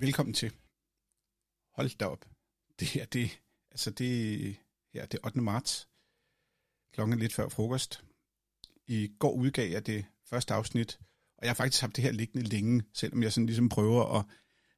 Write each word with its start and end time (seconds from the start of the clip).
Velkommen 0.00 0.34
til. 0.34 0.52
Hold 1.74 1.98
da 1.98 2.06
op. 2.06 2.28
Det 2.78 2.88
her, 2.88 3.04
det, 3.04 3.40
altså 3.70 3.90
det, 3.90 4.56
her, 4.92 5.06
det 5.06 5.18
er 5.22 5.26
8. 5.26 5.40
marts. 5.40 5.88
Klokken 6.92 7.18
lidt 7.18 7.32
før 7.32 7.48
frokost. 7.48 8.04
I 8.86 9.12
går 9.18 9.32
udgav 9.32 9.70
jeg 9.70 9.86
det 9.86 10.06
første 10.24 10.54
afsnit, 10.54 10.98
og 11.36 11.42
jeg 11.42 11.50
har 11.50 11.54
faktisk 11.54 11.80
haft 11.80 11.96
det 11.96 12.04
her 12.04 12.12
liggende 12.12 12.48
længe, 12.48 12.82
selvom 12.94 13.22
jeg 13.22 13.32
sådan 13.32 13.46
ligesom 13.46 13.68
prøver 13.68 14.18
at 14.18 14.24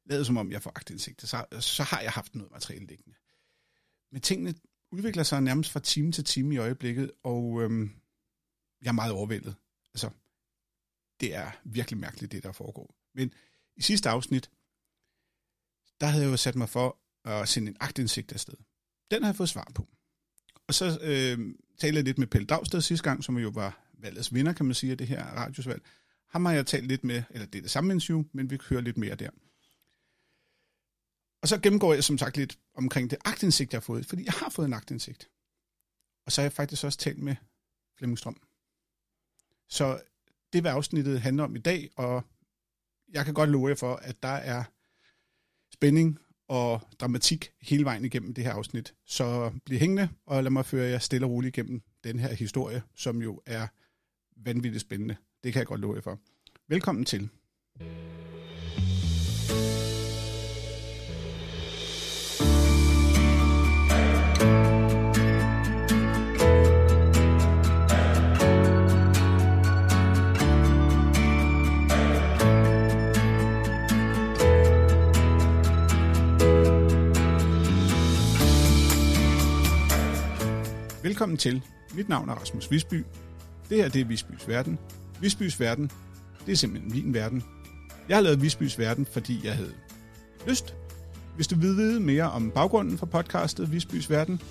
lade 0.05 0.25
som 0.25 0.37
om, 0.37 0.51
jeg 0.51 0.61
får 0.61 0.71
agtindsigt. 0.75 1.21
Så, 1.21 1.45
så 1.59 1.83
har 1.83 2.01
jeg 2.01 2.11
haft 2.11 2.35
noget 2.35 2.51
materiale 2.51 2.85
liggende. 2.85 3.17
Men 4.11 4.21
tingene 4.21 4.55
udvikler 4.91 5.23
sig 5.23 5.41
nærmest 5.41 5.71
fra 5.71 5.79
time 5.79 6.11
til 6.11 6.23
time 6.23 6.55
i 6.55 6.57
øjeblikket, 6.57 7.11
og 7.23 7.61
øhm, 7.61 7.91
jeg 8.81 8.89
er 8.89 8.93
meget 8.93 9.13
overvældet. 9.13 9.55
Altså, 9.93 10.09
det 11.19 11.35
er 11.35 11.51
virkelig 11.63 11.99
mærkeligt, 11.99 12.31
det 12.31 12.43
der 12.43 12.51
foregår. 12.51 12.95
Men 13.13 13.33
i 13.75 13.81
sidste 13.81 14.09
afsnit, 14.09 14.49
der 16.01 16.07
havde 16.07 16.23
jeg 16.23 16.31
jo 16.31 16.37
sat 16.37 16.55
mig 16.55 16.69
for 16.69 16.99
at 17.25 17.49
sende 17.49 17.71
en 17.71 17.77
agtindsigt 17.79 18.31
afsted. 18.31 18.55
Den 19.11 19.23
har 19.23 19.29
jeg 19.29 19.35
fået 19.35 19.49
svar 19.49 19.71
på. 19.75 19.87
Og 20.67 20.73
så 20.73 20.85
øh, 21.01 21.55
talte 21.77 21.97
jeg 21.97 22.03
lidt 22.03 22.17
med 22.17 22.27
Pelle 22.27 22.47
Dagsted 22.47 22.81
sidste 22.81 23.03
gang, 23.03 23.23
som 23.23 23.37
jo 23.37 23.49
var 23.49 23.89
valgets 23.93 24.33
vinder, 24.33 24.53
kan 24.53 24.65
man 24.65 24.75
sige, 24.75 24.91
af 24.91 24.97
det 24.97 25.07
her 25.07 25.25
radiosvalg. 25.25 25.81
Ham 26.29 26.45
har 26.45 26.53
jeg 26.53 26.65
talt 26.65 26.87
lidt 26.87 27.03
med, 27.03 27.23
eller 27.29 27.45
det 27.45 27.57
er 27.57 27.61
det 27.61 27.71
samme 27.71 27.93
interview, 27.93 28.23
men 28.33 28.49
vi 28.49 28.57
kører 28.57 28.81
lidt 28.81 28.97
mere 28.97 29.15
der. 29.15 29.29
Og 31.41 31.47
så 31.47 31.59
gennemgår 31.59 31.93
jeg 31.93 32.03
som 32.03 32.17
sagt 32.17 32.37
lidt 32.37 32.59
omkring 32.73 33.09
det 33.09 33.17
agtindsigt, 33.25 33.73
jeg 33.73 33.77
har 33.77 33.81
fået, 33.81 34.05
fordi 34.05 34.25
jeg 34.25 34.33
har 34.33 34.49
fået 34.49 34.65
en 34.65 34.73
agtindsigt. 34.73 35.29
Og 36.25 36.31
så 36.31 36.41
har 36.41 36.43
jeg 36.43 36.53
faktisk 36.53 36.83
også 36.83 36.97
talt 36.97 37.19
med 37.19 37.35
Flemming 37.97 38.17
Strøm. 38.19 38.41
Så 39.69 40.01
det 40.53 40.61
hvad 40.61 40.71
afsnittet 40.71 41.21
handler 41.21 41.43
om 41.43 41.55
i 41.55 41.59
dag, 41.59 41.89
og 41.95 42.23
jeg 43.09 43.25
kan 43.25 43.33
godt 43.33 43.49
love 43.49 43.69
jer 43.69 43.75
for, 43.75 43.95
at 43.95 44.23
der 44.23 44.29
er 44.29 44.63
spænding 45.73 46.19
og 46.47 46.81
dramatik 46.99 47.51
hele 47.61 47.85
vejen 47.85 48.05
igennem 48.05 48.33
det 48.33 48.43
her 48.43 48.51
afsnit. 48.51 48.93
Så 49.05 49.51
bliv 49.65 49.79
hængende, 49.79 50.09
og 50.25 50.43
lad 50.43 50.51
mig 50.51 50.65
føre 50.65 50.89
jer 50.89 50.99
stille 50.99 51.25
og 51.25 51.31
roligt 51.31 51.57
igennem 51.57 51.81
den 52.03 52.19
her 52.19 52.33
historie, 52.33 52.81
som 52.95 53.21
jo 53.21 53.41
er 53.45 53.67
vanvittigt 54.37 54.81
spændende. 54.81 55.15
Det 55.43 55.53
kan 55.53 55.59
jeg 55.59 55.67
godt 55.67 55.81
love 55.81 55.95
jer 55.95 56.01
for. 56.01 56.19
Velkommen 56.67 57.05
til. 57.05 57.29
Velkommen 81.13 81.37
til. 81.37 81.61
Mit 81.95 82.09
navn 82.09 82.29
er 82.29 82.33
Rasmus 82.33 82.71
Visby. 82.71 83.05
Det 83.69 83.77
her 83.77 83.89
det 83.89 84.01
er 84.01 84.05
Visbys 84.05 84.47
Verden. 84.47 84.79
Visbys 85.21 85.59
Verden, 85.59 85.91
det 86.45 86.51
er 86.51 86.55
simpelthen 86.55 86.91
min 86.91 87.13
verden. 87.13 87.43
Jeg 88.09 88.17
har 88.17 88.21
lavet 88.21 88.41
Visbys 88.41 88.79
Verden, 88.79 89.05
fordi 89.05 89.41
jeg 89.43 89.55
havde 89.55 89.73
lyst. 90.47 90.75
Hvis 91.35 91.47
du 91.47 91.55
vil 91.55 91.77
vide 91.77 91.99
mere 91.99 92.31
om 92.31 92.51
baggrunden 92.51 92.97
for 92.97 93.05
podcastet 93.05 93.71
Visbys 93.71 94.09
Verden, 94.09 94.41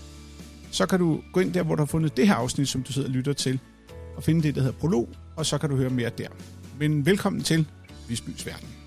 så 0.71 0.87
kan 0.87 0.99
du 0.99 1.23
gå 1.33 1.41
ind 1.41 1.53
der, 1.53 1.63
hvor 1.63 1.75
du 1.75 1.81
har 1.81 1.87
fundet 1.87 2.17
det 2.17 2.27
her 2.27 2.35
afsnit, 2.35 2.69
som 2.69 2.83
du 2.83 2.93
sidder 2.93 3.09
og 3.09 3.15
lytter 3.15 3.33
til, 3.33 3.59
og 4.17 4.23
finde 4.23 4.43
det, 4.43 4.55
der 4.55 4.61
hedder 4.61 4.79
Prolog, 4.79 5.09
og 5.37 5.47
så 5.47 5.59
kan 5.59 5.71
du 5.71 5.77
høre 5.77 5.91
mere 5.91 6.11
der. 6.19 6.29
Men 6.79 7.07
velkommen 7.07 7.43
til 7.43 7.69
Visbys 8.09 8.47
Verden. 8.47 8.82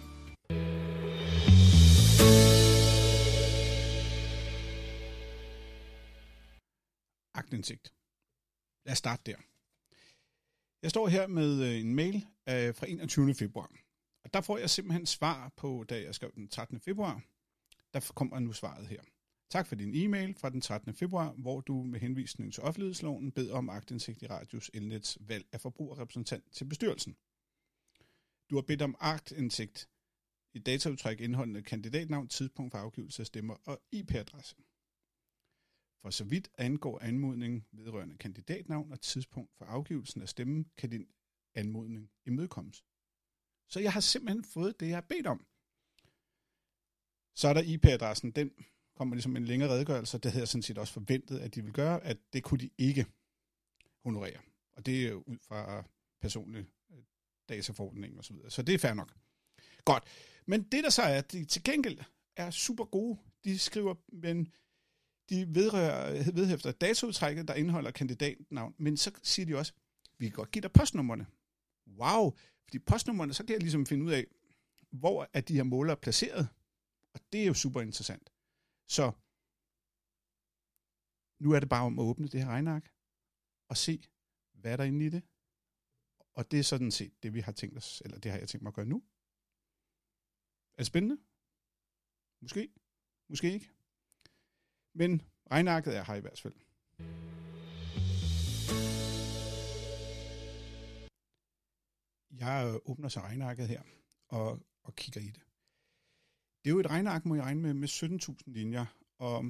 Agtindsigt. 7.56 7.94
Lad 8.86 8.92
os 8.92 8.98
starte 8.98 9.32
der. 9.32 9.38
Jeg 10.82 10.90
står 10.90 11.08
her 11.08 11.28
med 11.28 11.64
øh, 11.64 11.80
en 11.80 11.96
mail 11.96 12.16
øh, 12.50 12.76
fra 12.76 12.88
21. 12.88 13.36
februar. 13.36 13.72
Og 14.24 14.34
der 14.34 14.42
får 14.42 14.58
jeg 14.58 14.70
simpelthen 14.70 15.06
svar 15.06 15.54
på, 15.58 15.86
da 15.90 16.02
jeg 16.02 16.16
skrev 16.16 16.32
den 16.36 16.48
13. 16.48 16.80
februar. 16.80 17.22
Der 17.94 18.12
kommer 18.16 18.40
nu 18.40 18.54
svaret 18.54 18.88
her. 18.88 19.02
Tak 19.50 19.68
for 19.68 19.76
din 19.76 19.96
e-mail 19.96 20.36
fra 20.36 20.50
den 20.50 20.62
13. 20.62 20.94
februar, 20.94 21.32
hvor 21.32 21.62
du 21.62 21.84
med 21.84 22.00
henvisning 22.00 22.54
til 22.54 22.64
offentlighedsloven 22.64 23.32
bed 23.32 23.50
om 23.52 23.70
agtindsigt 23.70 24.22
i 24.22 24.28
Radius 24.28 24.72
Elnets 24.74 25.18
valg 25.22 25.46
af 25.52 25.62
forbrugerrepræsentant 25.62 26.44
til 26.52 26.66
bestyrelsen. 26.66 27.16
Du 28.50 28.56
har 28.56 28.62
bedt 28.62 28.82
om 28.82 28.96
agtindsigt 29.00 29.90
i 30.54 30.60
dataudtræk 30.60 31.22
indeholdende 31.22 31.64
kandidatnavn, 31.64 32.28
tidspunkt 32.28 32.72
for 32.72 32.78
afgivelse 32.78 33.22
af 33.22 33.26
stemmer 33.26 33.56
og 33.66 33.82
IP-adresse. 33.92 34.56
For 36.06 36.10
så 36.10 36.24
vidt 36.24 36.52
angår 36.58 37.00
anmodningen 37.00 37.66
vedrørende 37.72 38.18
kandidatnavn 38.18 38.92
og 38.92 39.02
tidspunkt 39.02 39.54
for 39.58 39.66
afgivelsen 39.66 40.22
af 40.22 40.30
stemmen, 40.30 40.66
kan 40.78 40.90
din 40.90 41.08
anmodning 41.56 42.10
imødekommes. 42.26 42.84
Så 43.70 43.80
jeg 43.80 43.94
har 43.94 44.00
simpelthen 44.00 44.44
fået 44.44 44.80
det, 44.80 44.88
jeg 44.88 44.96
har 44.96 45.02
bedt 45.02 45.28
om. 45.28 45.46
Så 47.36 47.48
er 47.48 47.54
der 47.54 47.62
IP-adressen, 47.62 48.32
den 48.32 48.52
kommer 48.96 49.16
ligesom 49.16 49.36
en 49.36 49.46
længere 49.46 49.70
redegørelse, 49.70 50.18
det 50.18 50.32
havde 50.32 50.42
jeg 50.42 50.48
sådan 50.48 50.62
set 50.62 50.78
også 50.78 50.94
forventet, 50.94 51.40
at 51.40 51.56
de 51.56 51.62
ville 51.62 51.74
gøre, 51.74 52.04
at 52.04 52.18
det 52.34 52.44
kunne 52.44 52.60
de 52.60 52.70
ikke 52.78 53.06
honorere. 54.04 54.40
Og 54.76 54.86
det 54.86 55.08
er 55.08 55.14
ud 55.14 55.38
fra 55.42 55.84
personlig 56.22 56.66
øh, 56.92 57.04
dataforordning 57.50 58.18
og 58.18 58.26
så 58.26 58.34
videre. 58.34 58.52
Så 58.52 58.62
det 58.62 58.76
er 58.76 58.80
fair 58.80 58.94
nok. 58.94 59.14
Godt. 59.86 60.04
Men 60.46 60.64
det 60.64 60.84
der 60.84 60.90
så 60.90 61.02
er, 61.02 61.18
at 61.18 61.32
de 61.32 61.46
til 61.46 61.64
gengæld 61.64 62.00
er 62.36 62.52
super 62.52 62.86
gode. 62.86 63.20
De 63.44 63.60
skriver, 63.60 63.96
men 64.08 64.54
de 65.30 65.56
vedrører, 65.56 66.32
vedhæfter 66.32 66.72
dataudtrækket, 66.72 67.48
der 67.48 67.54
indeholder 67.54 67.92
kandidatnavn, 67.92 68.76
men 68.78 68.98
så 68.98 69.12
siger 69.24 69.46
de 69.46 69.58
også, 69.58 69.74
vi 70.18 70.26
kan 70.26 70.36
godt 70.36 70.52
give 70.52 70.62
dig 70.62 70.72
postnummerne. 70.72 71.28
Wow, 71.88 72.32
fordi 72.64 72.80
postnummerne, 72.80 73.34
så 73.34 73.46
kan 73.46 73.54
jeg 73.54 73.62
ligesom 73.62 73.86
finde 73.86 74.06
ud 74.06 74.12
af, 74.12 74.26
hvor 74.92 75.30
er 75.34 75.42
de 75.42 75.56
her 75.56 75.64
målere 75.64 75.98
placeret, 75.98 76.50
og 77.14 77.20
det 77.32 77.42
er 77.42 77.46
jo 77.46 77.54
super 77.54 77.82
interessant. 77.82 78.34
Så 78.88 79.12
nu 81.40 81.52
er 81.52 81.60
det 81.60 81.70
bare 81.70 81.86
om 81.86 82.00
at 82.00 82.04
åbne 82.04 82.28
det 82.28 82.44
her 82.44 82.50
regnark 82.50 82.94
og 83.70 83.78
se, 83.78 84.04
hvad 84.54 84.72
er 84.72 84.78
der 84.78 84.84
inde 84.84 85.06
i 85.06 85.10
det. 85.10 85.24
Og 86.34 86.52
det 86.52 86.60
er 86.60 86.64
sådan 86.64 86.92
set 86.92 87.24
det, 87.24 87.34
vi 87.34 87.40
har 87.40 87.52
tænkt 87.52 87.78
os, 87.78 88.02
eller 88.06 88.20
det 88.20 88.32
har 88.32 88.40
jeg 88.40 88.48
tænkt 88.48 88.64
mig 88.64 88.70
at 88.70 88.76
gøre 88.76 88.86
nu. 88.86 89.04
Er 90.74 90.78
det 90.78 90.88
spændende? 90.88 91.18
Måske. 92.42 92.74
Måske 93.30 93.54
ikke. 93.54 93.72
Men 94.96 95.22
regnarket 95.52 95.98
er 95.98 96.04
her 96.04 96.16
i 96.16 96.20
hvert 96.20 96.40
fald. 96.40 96.54
Jeg 102.40 102.80
åbner 102.86 103.10
så 103.10 103.20
regnarket 103.20 103.68
her 103.68 103.82
og, 104.28 104.60
og 104.84 104.96
kigger 104.96 105.22
i 105.22 105.28
det. 105.28 105.42
Det 106.64 106.70
er 106.70 106.74
jo 106.74 106.80
et 106.80 106.90
regnark, 106.90 107.26
må 107.26 107.36
jeg 107.36 107.44
regne 107.44 107.62
med, 107.62 107.74
med 107.74 107.88
17.000 107.88 108.36
linjer, 108.46 108.86
og 109.18 109.46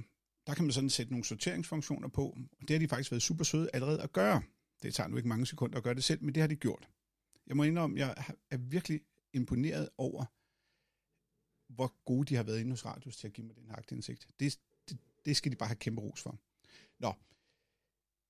der 0.47 0.53
kan 0.53 0.63
man 0.63 0.71
sådan 0.71 0.89
sætte 0.89 1.11
nogle 1.11 1.25
sorteringsfunktioner 1.25 2.07
på, 2.07 2.37
og 2.61 2.61
det 2.61 2.69
har 2.69 2.79
de 2.79 2.87
faktisk 2.87 3.11
været 3.11 3.21
super 3.21 3.43
søde 3.43 3.69
allerede 3.73 4.01
at 4.01 4.11
gøre. 4.11 4.41
Det 4.81 4.93
tager 4.93 5.07
nu 5.07 5.17
ikke 5.17 5.29
mange 5.29 5.45
sekunder 5.45 5.77
at 5.77 5.83
gøre 5.83 5.95
det 5.95 6.03
selv, 6.03 6.23
men 6.23 6.35
det 6.35 6.41
har 6.41 6.47
de 6.47 6.55
gjort. 6.55 6.89
Jeg 7.47 7.57
må 7.57 7.63
indrømme, 7.63 7.99
jeg 7.99 8.25
er 8.51 8.57
virkelig 8.57 9.01
imponeret 9.33 9.89
over, 9.97 10.25
hvor 11.73 12.03
gode 12.05 12.25
de 12.25 12.35
har 12.35 12.43
været 12.43 12.59
inde 12.59 12.71
hos 12.71 12.85
Radius 12.85 13.17
til 13.17 13.27
at 13.27 13.33
give 13.33 13.47
mig 13.47 13.55
den 13.55 13.67
her 13.67 13.75
aktindsigt. 13.75 14.27
Det, 14.39 14.59
det 15.25 15.37
skal 15.37 15.51
de 15.51 15.55
bare 15.55 15.69
have 15.69 15.75
kæmpe 15.75 16.01
ros 16.01 16.21
for. 16.21 16.39
Nå, 16.99 17.13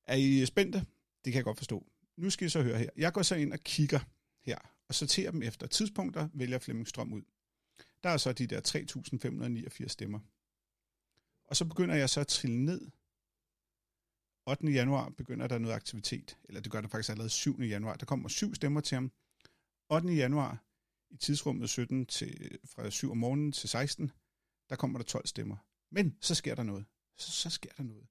er 0.06 0.16
I 0.16 0.45
spændte? 0.45 0.79
Det 1.25 1.33
kan 1.33 1.35
jeg 1.35 1.44
godt 1.44 1.57
forstå. 1.57 1.85
Nu 2.17 2.29
skal 2.29 2.47
I 2.47 2.50
så 2.50 2.61
høre 2.61 2.78
her. 2.78 2.89
Jeg 2.97 3.13
går 3.13 3.22
så 3.22 3.35
ind 3.35 3.53
og 3.53 3.59
kigger 3.59 3.99
her, 4.41 4.58
og 4.87 4.96
sorterer 4.96 5.31
dem 5.31 5.41
efter 5.41 5.67
tidspunkter, 5.67 6.29
vælger 6.34 6.59
Flemming 6.59 6.87
Strøm 6.87 7.14
ud. 7.14 7.22
Der 8.03 8.09
er 8.09 8.17
så 8.17 8.34
de 8.34 8.47
der 8.47 8.61
3.589 9.79 9.87
stemmer. 9.87 10.20
Og 11.47 11.55
så 11.55 11.66
begynder 11.66 11.96
jeg 11.96 12.09
så 12.09 12.20
at 12.20 12.28
trille 12.28 12.66
ned. 12.66 12.91
8. 14.47 14.72
januar 14.72 15.09
begynder 15.09 15.47
der 15.47 15.58
noget 15.58 15.75
aktivitet, 15.75 16.37
eller 16.43 16.61
det 16.61 16.72
gør 16.72 16.81
der 16.81 16.87
faktisk 16.87 17.09
allerede 17.09 17.29
7. 17.29 17.61
januar. 17.61 17.96
Der 17.96 18.05
kommer 18.05 18.29
syv 18.29 18.55
stemmer 18.55 18.81
til 18.81 18.96
ham. 18.96 19.11
8. 19.90 20.14
januar 20.14 20.64
i 21.09 21.17
tidsrummet 21.17 21.70
17 21.70 22.05
til, 22.05 22.59
fra 22.66 22.90
7 22.90 23.11
om 23.11 23.17
morgenen 23.17 23.52
til 23.52 23.70
16, 23.70 24.11
der 24.70 24.75
kommer 24.75 24.99
der 24.99 25.05
12 25.05 25.28
stemmer. 25.28 25.58
Men 25.96 26.18
så 26.22 26.36
sker 26.36 26.56
der 26.56 26.64
noget. 26.64 26.86
Så, 27.18 27.32
så 27.32 27.50
sker 27.50 27.74
der 27.78 27.84
noget. 27.84 28.08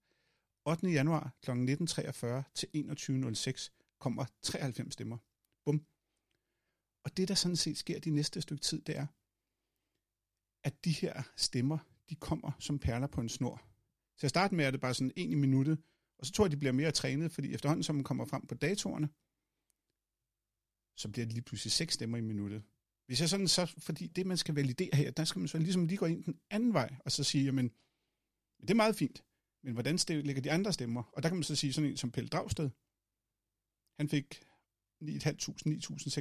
8. 0.66 0.88
januar 0.88 1.24
kl. 1.42 1.50
19.43 1.50 2.52
til 2.54 2.68
21.06 2.74 3.96
kommer 3.98 4.24
93 4.42 4.92
stemmer. 4.92 5.18
Bum. 5.64 5.78
Og 7.04 7.16
det, 7.16 7.28
der 7.28 7.34
sådan 7.34 7.56
set 7.56 7.78
sker 7.78 8.00
de 8.00 8.10
næste 8.10 8.42
stykke 8.42 8.62
tid, 8.62 8.80
det 8.82 8.96
er, 8.96 9.06
at 10.68 10.84
de 10.84 10.92
her 10.92 11.22
stemmer, 11.36 11.78
de 12.08 12.14
kommer 12.14 12.52
som 12.58 12.78
perler 12.78 13.06
på 13.06 13.20
en 13.20 13.28
snor. 13.28 13.56
Til 14.18 14.26
at 14.26 14.30
starte 14.30 14.54
med 14.54 14.64
er 14.64 14.70
det 14.70 14.80
bare 14.80 14.94
sådan 14.94 15.12
en 15.16 15.32
i 15.32 15.34
minuttet, 15.34 15.78
og 16.18 16.26
så 16.26 16.32
tror 16.32 16.44
jeg, 16.44 16.52
de 16.52 16.56
bliver 16.56 16.72
mere 16.72 16.92
trænet, 16.92 17.32
fordi 17.32 17.54
efterhånden, 17.54 17.82
som 17.82 17.94
man 17.94 18.04
kommer 18.04 18.24
frem 18.24 18.46
på 18.46 18.54
datorerne, 18.54 19.08
så 21.00 21.08
bliver 21.12 21.26
det 21.26 21.34
lige 21.34 21.44
pludselig 21.48 21.72
seks 21.72 21.94
stemmer 21.94 22.18
i 22.18 22.20
minuttet. 22.20 22.62
Hvis 23.06 23.20
jeg 23.20 23.28
sådan 23.28 23.48
så, 23.48 23.66
fordi 23.78 24.06
det, 24.06 24.26
man 24.26 24.36
skal 24.36 24.54
validere 24.54 24.96
her, 24.96 25.10
der 25.10 25.24
skal 25.24 25.38
man 25.38 25.48
så 25.48 25.58
ligesom 25.58 25.86
lige 25.86 25.98
gå 25.98 26.06
ind 26.06 26.24
den 26.24 26.40
anden 26.50 26.72
vej, 26.72 26.94
og 27.04 27.12
så 27.12 27.24
sige, 27.24 27.44
jamen, 27.44 27.68
det 28.60 28.70
er 28.70 28.74
meget 28.74 28.96
fint, 28.96 29.24
men 29.62 29.72
hvordan 29.72 29.98
ligger 30.08 30.42
de 30.42 30.52
andre 30.52 30.72
stemmer? 30.72 31.02
Og 31.12 31.22
der 31.22 31.28
kan 31.28 31.36
man 31.36 31.44
så 31.44 31.56
sige 31.56 31.72
sådan 31.72 31.90
en 31.90 31.96
som 31.96 32.10
Pelle 32.10 32.28
Dragsted. 32.28 32.70
Han 33.98 34.08
fik 34.08 34.44
9.500, 35.02 35.10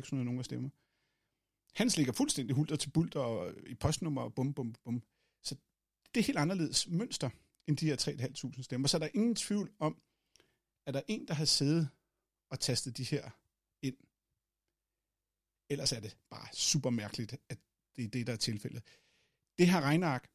9.600 0.09 0.15
nogle 0.15 0.39
af 0.39 0.45
stemmer. 0.45 0.69
Hans 1.75 1.97
ligger 1.97 2.13
fuldstændig 2.13 2.55
hulter 2.55 2.75
til 2.75 2.89
bulter 2.89 3.19
og 3.19 3.51
øh, 3.51 3.69
i 3.69 3.75
postnummer 3.75 4.21
og 4.21 4.35
bum, 4.35 4.53
bum, 4.53 4.73
bum. 4.83 5.03
Så 5.43 5.55
det 6.15 6.19
er 6.19 6.25
helt 6.25 6.37
anderledes 6.37 6.87
mønster 6.87 7.29
end 7.67 7.77
de 7.77 7.85
her 7.85 7.95
3.500 8.55 8.63
stemmer. 8.63 8.87
Så 8.87 8.97
er 8.97 8.99
der 8.99 9.09
ingen 9.13 9.35
tvivl 9.35 9.71
om, 9.79 10.01
at 10.87 10.93
der 10.93 10.99
er 10.99 11.05
en, 11.07 11.27
der 11.27 11.33
har 11.33 11.45
siddet 11.45 11.89
og 12.49 12.59
tastet 12.59 12.97
de 12.97 13.03
her. 13.03 13.29
Ellers 15.69 15.91
er 15.91 15.99
det 15.99 16.17
bare 16.29 16.47
super 16.53 16.89
mærkeligt, 16.89 17.35
at 17.49 17.57
det 17.95 18.05
er 18.05 18.09
det, 18.09 18.27
der 18.27 18.33
er 18.33 18.37
tilfældet. 18.37 18.83
Det 19.57 19.67
her 19.67 19.81
regneark, 19.81 20.29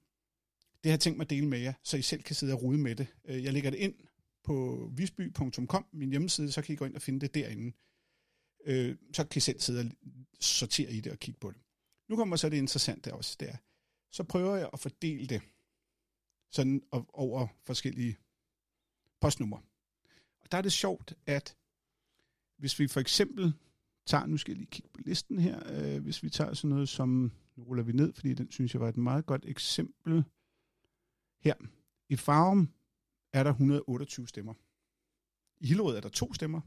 det 0.82 0.90
har 0.90 0.92
jeg 0.92 1.00
tænkt 1.00 1.16
mig 1.16 1.24
at 1.24 1.30
dele 1.30 1.48
med 1.48 1.58
jer, 1.58 1.72
så 1.82 1.96
I 1.96 2.02
selv 2.02 2.22
kan 2.22 2.36
sidde 2.36 2.52
og 2.52 2.62
rode 2.62 2.78
med 2.78 2.96
det. 2.96 3.06
Øh, 3.24 3.44
jeg 3.44 3.52
lægger 3.52 3.70
det 3.70 3.78
ind 3.78 3.94
på 4.44 4.88
visby.com, 4.96 5.86
min 5.92 6.10
hjemmeside, 6.10 6.52
så 6.52 6.62
kan 6.62 6.72
I 6.72 6.76
gå 6.76 6.84
ind 6.84 6.94
og 6.94 7.02
finde 7.02 7.20
det 7.20 7.34
derinde. 7.34 7.72
Øh, 8.64 8.96
så 9.12 9.24
kan 9.24 9.38
I 9.38 9.40
selv 9.40 9.60
sidde 9.60 9.80
og 9.80 9.86
sortere 10.40 10.92
i 10.92 11.00
det 11.00 11.12
og 11.12 11.18
kigge 11.18 11.40
på 11.40 11.50
det. 11.50 11.60
Nu 12.08 12.16
kommer 12.16 12.36
så 12.36 12.48
det 12.48 12.56
interessante 12.56 13.14
også, 13.14 13.36
der. 13.40 13.56
Så 14.10 14.24
prøver 14.24 14.56
jeg 14.56 14.70
at 14.72 14.80
fordele 14.80 15.26
det 15.26 15.42
sådan 16.50 16.82
over 17.12 17.46
forskellige 17.64 18.18
postnumre. 19.20 19.60
Og 20.40 20.52
der 20.52 20.58
er 20.58 20.62
det 20.62 20.72
sjovt, 20.72 21.14
at 21.26 21.56
hvis 22.58 22.78
vi 22.78 22.88
for 22.88 23.00
eksempel 23.00 23.52
tager, 24.08 24.26
nu 24.26 24.36
skal 24.36 24.52
jeg 24.52 24.58
lige 24.58 24.70
kigge 24.70 24.90
på 24.94 25.00
listen 25.04 25.38
her, 25.38 25.62
øh, 25.66 26.02
hvis 26.02 26.22
vi 26.22 26.30
tager 26.30 26.54
sådan 26.54 26.70
noget 26.70 26.88
som, 26.88 27.32
nu 27.56 27.62
ruller 27.64 27.82
vi 27.82 27.92
ned, 27.92 28.12
fordi 28.12 28.34
den 28.34 28.50
synes 28.50 28.74
jeg 28.74 28.80
var 28.80 28.88
et 28.88 28.96
meget 28.96 29.26
godt 29.26 29.44
eksempel. 29.44 30.24
Her, 31.40 31.54
i 32.08 32.16
Farum 32.16 32.68
er 33.32 33.42
der 33.42 33.50
128 33.50 34.28
stemmer. 34.28 34.54
I 35.60 35.66
Hillerød 35.66 35.96
er 35.96 36.00
der 36.00 36.08
to 36.08 36.34
stemmer. 36.34 36.60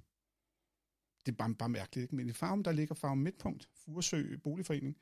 Det 1.26 1.32
er 1.32 1.36
bare, 1.36 1.56
bare 1.56 1.70
mærkeligt, 1.70 2.04
ikke? 2.04 2.16
men 2.16 2.30
i 2.30 2.34
Farum, 2.34 2.64
der 2.64 2.72
ligger 2.72 2.96
Farum 2.96 3.18
Midtpunkt, 3.18 3.70
Furesø 3.74 4.38
Boligforening. 4.44 4.98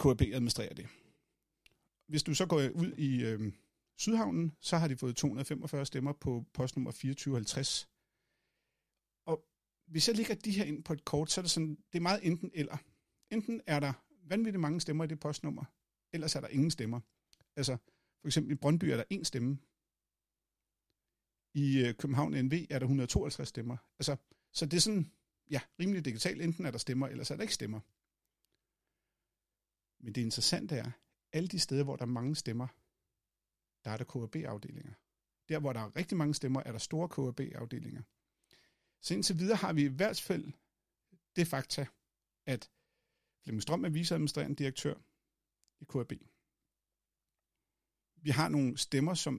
KAB 0.00 0.20
administrerer 0.20 0.74
det. 0.74 0.88
Hvis 2.06 2.22
du 2.22 2.34
så 2.34 2.46
går 2.46 2.68
ud 2.74 2.92
i 2.98 3.24
øh, 3.24 3.52
Sydhavnen, 3.96 4.52
så 4.60 4.76
har 4.76 4.88
de 4.88 4.96
fået 4.96 5.16
245 5.16 5.86
stemmer 5.86 6.12
på 6.12 6.44
postnummer 6.52 6.90
2450. 6.90 7.91
Hvis 9.92 10.08
jeg 10.08 10.16
lægger 10.16 10.34
de 10.34 10.50
her 10.50 10.64
ind 10.64 10.84
på 10.84 10.92
et 10.92 11.04
kort, 11.04 11.30
så 11.30 11.40
er 11.40 11.42
det 11.42 11.50
sådan, 11.50 11.74
det 11.92 11.98
er 11.98 12.02
meget 12.02 12.26
enten 12.26 12.50
eller. 12.54 12.76
Enten 13.30 13.60
er 13.66 13.80
der 13.80 13.92
vanvittigt 14.28 14.60
mange 14.60 14.80
stemmer 14.80 15.04
i 15.04 15.06
det 15.06 15.20
postnummer, 15.20 15.64
ellers 16.12 16.36
er 16.36 16.40
der 16.40 16.48
ingen 16.48 16.70
stemmer. 16.70 17.00
Altså, 17.56 17.76
for 18.20 18.28
eksempel 18.28 18.52
i 18.52 18.54
Brøndby 18.54 18.84
er 18.84 18.96
der 18.96 19.04
én 19.14 19.24
stemme. 19.24 19.58
I 21.54 21.84
øh, 21.84 21.94
København 21.94 22.44
NV 22.44 22.52
er 22.70 22.78
der 22.78 22.86
152 22.86 23.48
stemmer. 23.48 23.76
Altså, 23.98 24.16
så 24.52 24.66
det 24.66 24.76
er 24.76 24.80
sådan, 24.80 25.12
ja, 25.50 25.60
rimelig 25.80 26.04
digitalt. 26.04 26.42
Enten 26.42 26.66
er 26.66 26.70
der 26.70 26.78
stemmer, 26.78 27.08
ellers 27.08 27.30
er 27.30 27.36
der 27.36 27.42
ikke 27.42 27.54
stemmer. 27.54 27.80
Men 30.04 30.14
det 30.14 30.20
interessante 30.20 30.76
er, 30.76 30.90
alle 31.32 31.48
de 31.48 31.58
steder, 31.58 31.84
hvor 31.84 31.96
der 31.96 32.02
er 32.02 32.16
mange 32.20 32.36
stemmer, 32.36 32.66
der 33.84 33.90
er 33.90 33.96
der 33.96 34.04
KAB-afdelinger. 34.04 34.92
Der, 35.48 35.58
hvor 35.60 35.72
der 35.72 35.80
er 35.80 35.96
rigtig 35.96 36.18
mange 36.18 36.34
stemmer, 36.34 36.62
er 36.66 36.72
der 36.72 36.78
store 36.78 37.08
KAB-afdelinger. 37.08 38.02
Så 39.02 39.14
indtil 39.14 39.38
videre 39.38 39.56
har 39.56 39.72
vi 39.72 39.84
i 39.84 39.96
hvert 39.98 40.20
fald 40.20 40.52
det 41.36 41.46
fakta, 41.46 41.86
at 42.46 42.70
Flemming 43.42 43.62
Strøm 43.62 43.84
er 43.84 43.88
viceadministrerende 43.88 44.56
direktør 44.56 44.94
i 45.80 45.84
KAB. 45.92 46.12
Vi 48.24 48.30
har 48.30 48.48
nogle 48.48 48.78
stemmer, 48.78 49.14
som 49.14 49.34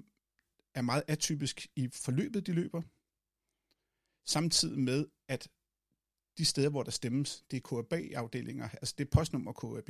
er 0.73 0.81
meget 0.81 1.03
atypisk 1.07 1.67
i 1.75 1.87
forløbet, 1.87 2.47
de 2.47 2.53
løber, 2.53 2.81
samtidig 4.35 4.79
med, 4.79 5.07
at 5.27 5.49
de 6.37 6.45
steder, 6.45 6.69
hvor 6.69 6.83
der 6.83 6.91
stemmes, 6.91 7.45
det 7.51 7.57
er 7.57 7.67
KAB-afdelinger, 7.69 8.69
altså 8.69 8.95
det 8.97 9.05
er 9.05 9.11
postnummer 9.11 9.53
KAB. 9.53 9.89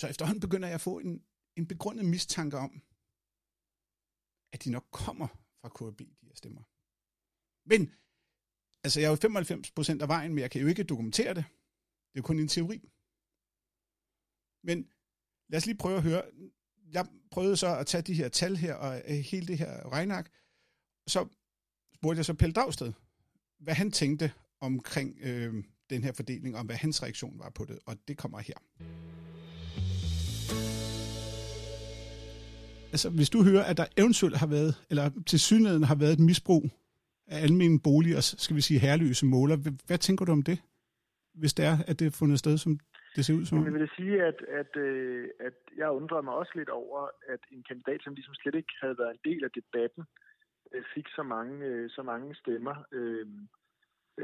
Så 0.00 0.06
efterhånden 0.08 0.40
begynder 0.40 0.68
jeg 0.68 0.74
at 0.74 0.80
få 0.80 0.98
en, 0.98 1.24
en 1.56 1.66
begrundet 1.68 2.04
mistanke 2.04 2.56
om, 2.56 2.72
at 4.52 4.64
de 4.64 4.70
nok 4.70 4.86
kommer 4.90 5.28
fra 5.60 5.68
KAB, 5.68 5.98
de 5.98 6.26
her 6.26 6.34
stemmer. 6.34 6.62
Men, 7.66 7.92
altså 8.84 9.00
jeg 9.00 9.06
er 9.06 9.10
jo 9.10 9.16
95 9.16 9.70
procent 9.70 10.02
af 10.02 10.08
vejen, 10.08 10.34
men 10.34 10.38
jeg 10.42 10.50
kan 10.50 10.60
jo 10.60 10.66
ikke 10.66 10.82
dokumentere 10.82 11.34
det. 11.34 11.44
Det 11.44 12.18
er 12.18 12.18
jo 12.18 12.22
kun 12.22 12.38
en 12.38 12.48
teori. 12.48 12.88
Men 14.64 14.88
lad 15.48 15.56
os 15.56 15.66
lige 15.66 15.76
prøve 15.76 15.96
at 15.96 16.02
høre. 16.02 16.22
Jeg 16.92 17.06
prøvede 17.30 17.56
så 17.56 17.76
at 17.76 17.86
tage 17.86 18.02
de 18.02 18.14
her 18.14 18.28
tal 18.28 18.56
her, 18.56 18.74
og 18.74 19.02
øh, 19.08 19.16
hele 19.16 19.46
det 19.46 19.58
her 19.58 19.92
regnark. 19.92 20.30
Så 21.06 21.28
spurgte 21.94 22.18
jeg 22.18 22.24
så 22.24 22.34
Pelle 22.34 22.52
Dragsted, 22.52 22.92
hvad 23.58 23.74
han 23.74 23.90
tænkte 23.90 24.32
omkring 24.60 25.18
øh, 25.20 25.64
den 25.90 26.04
her 26.04 26.12
fordeling, 26.12 26.56
og 26.56 26.64
hvad 26.64 26.76
hans 26.76 27.02
reaktion 27.02 27.38
var 27.38 27.50
på 27.50 27.64
det, 27.64 27.78
og 27.86 27.96
det 28.08 28.18
kommer 28.18 28.38
her. 28.38 28.54
Altså, 32.92 33.08
hvis 33.10 33.30
du 33.30 33.42
hører, 33.42 33.64
at 33.64 33.76
der 33.76 33.86
eventuelt 33.96 34.36
har 34.36 34.46
været, 34.46 34.86
eller 34.90 35.10
til 35.26 35.40
synligheden 35.40 35.84
har 35.84 35.94
været 35.94 36.12
et 36.12 36.18
misbrug 36.18 36.70
af 37.34 37.38
almindelige 37.46 37.86
boliger, 37.88 38.20
skal 38.20 38.56
vi 38.56 38.60
sige 38.60 38.80
herløse 38.80 39.26
måler, 39.26 39.56
hvad 39.86 39.98
tænker 39.98 40.24
du 40.24 40.32
om 40.32 40.42
det, 40.42 40.58
hvis 41.40 41.54
det 41.54 41.64
er, 41.64 41.76
at 41.88 41.98
det 41.98 42.06
er 42.06 42.18
fundet 42.20 42.38
sted, 42.38 42.58
som 42.58 42.72
det 43.16 43.24
ser 43.24 43.34
ud 43.34 43.44
som? 43.44 43.64
Jeg 43.64 43.74
vil 43.74 43.90
sige, 43.96 44.22
at, 44.30 44.38
at, 44.60 44.76
øh, 44.76 45.28
at 45.40 45.58
jeg 45.76 45.90
undrer 45.90 46.22
mig 46.22 46.34
også 46.34 46.52
lidt 46.54 46.68
over, 46.68 47.00
at 47.28 47.40
en 47.52 47.62
kandidat, 47.68 48.00
som 48.02 48.14
ligesom 48.14 48.34
slet 48.34 48.54
ikke 48.54 48.74
havde 48.80 48.98
været 48.98 49.12
en 49.12 49.30
del 49.30 49.44
af 49.44 49.50
debatten, 49.50 50.04
øh, 50.72 50.82
fik 50.94 51.06
så 51.08 51.22
mange, 51.22 51.66
øh, 51.66 51.90
så 51.90 52.02
mange 52.02 52.34
stemmer. 52.34 52.74
Øh, 52.92 53.26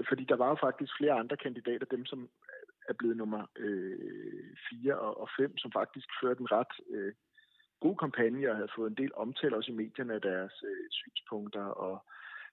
fordi 0.08 0.24
der 0.24 0.36
var 0.36 0.48
jo 0.48 0.56
faktisk 0.66 0.92
flere 0.98 1.12
andre 1.12 1.36
kandidater, 1.36 1.86
dem 1.86 2.04
som 2.04 2.28
er 2.88 2.92
blevet 2.98 3.16
nummer 3.16 3.42
øh, 3.56 4.56
4 4.70 4.98
og 4.98 5.28
5, 5.38 5.58
som 5.58 5.72
faktisk 5.72 6.08
førte 6.22 6.40
en 6.40 6.52
ret 6.52 6.74
øh, 6.90 7.12
god 7.80 7.96
kampagne 7.96 8.50
og 8.50 8.56
havde 8.56 8.74
fået 8.76 8.90
en 8.90 9.00
del 9.02 9.12
omtale 9.14 9.56
også 9.56 9.72
i 9.72 9.74
medierne 9.74 10.14
af 10.14 10.20
deres 10.20 10.54
øh, 10.70 10.86
synspunkter. 10.90 11.64
Og, 11.64 12.04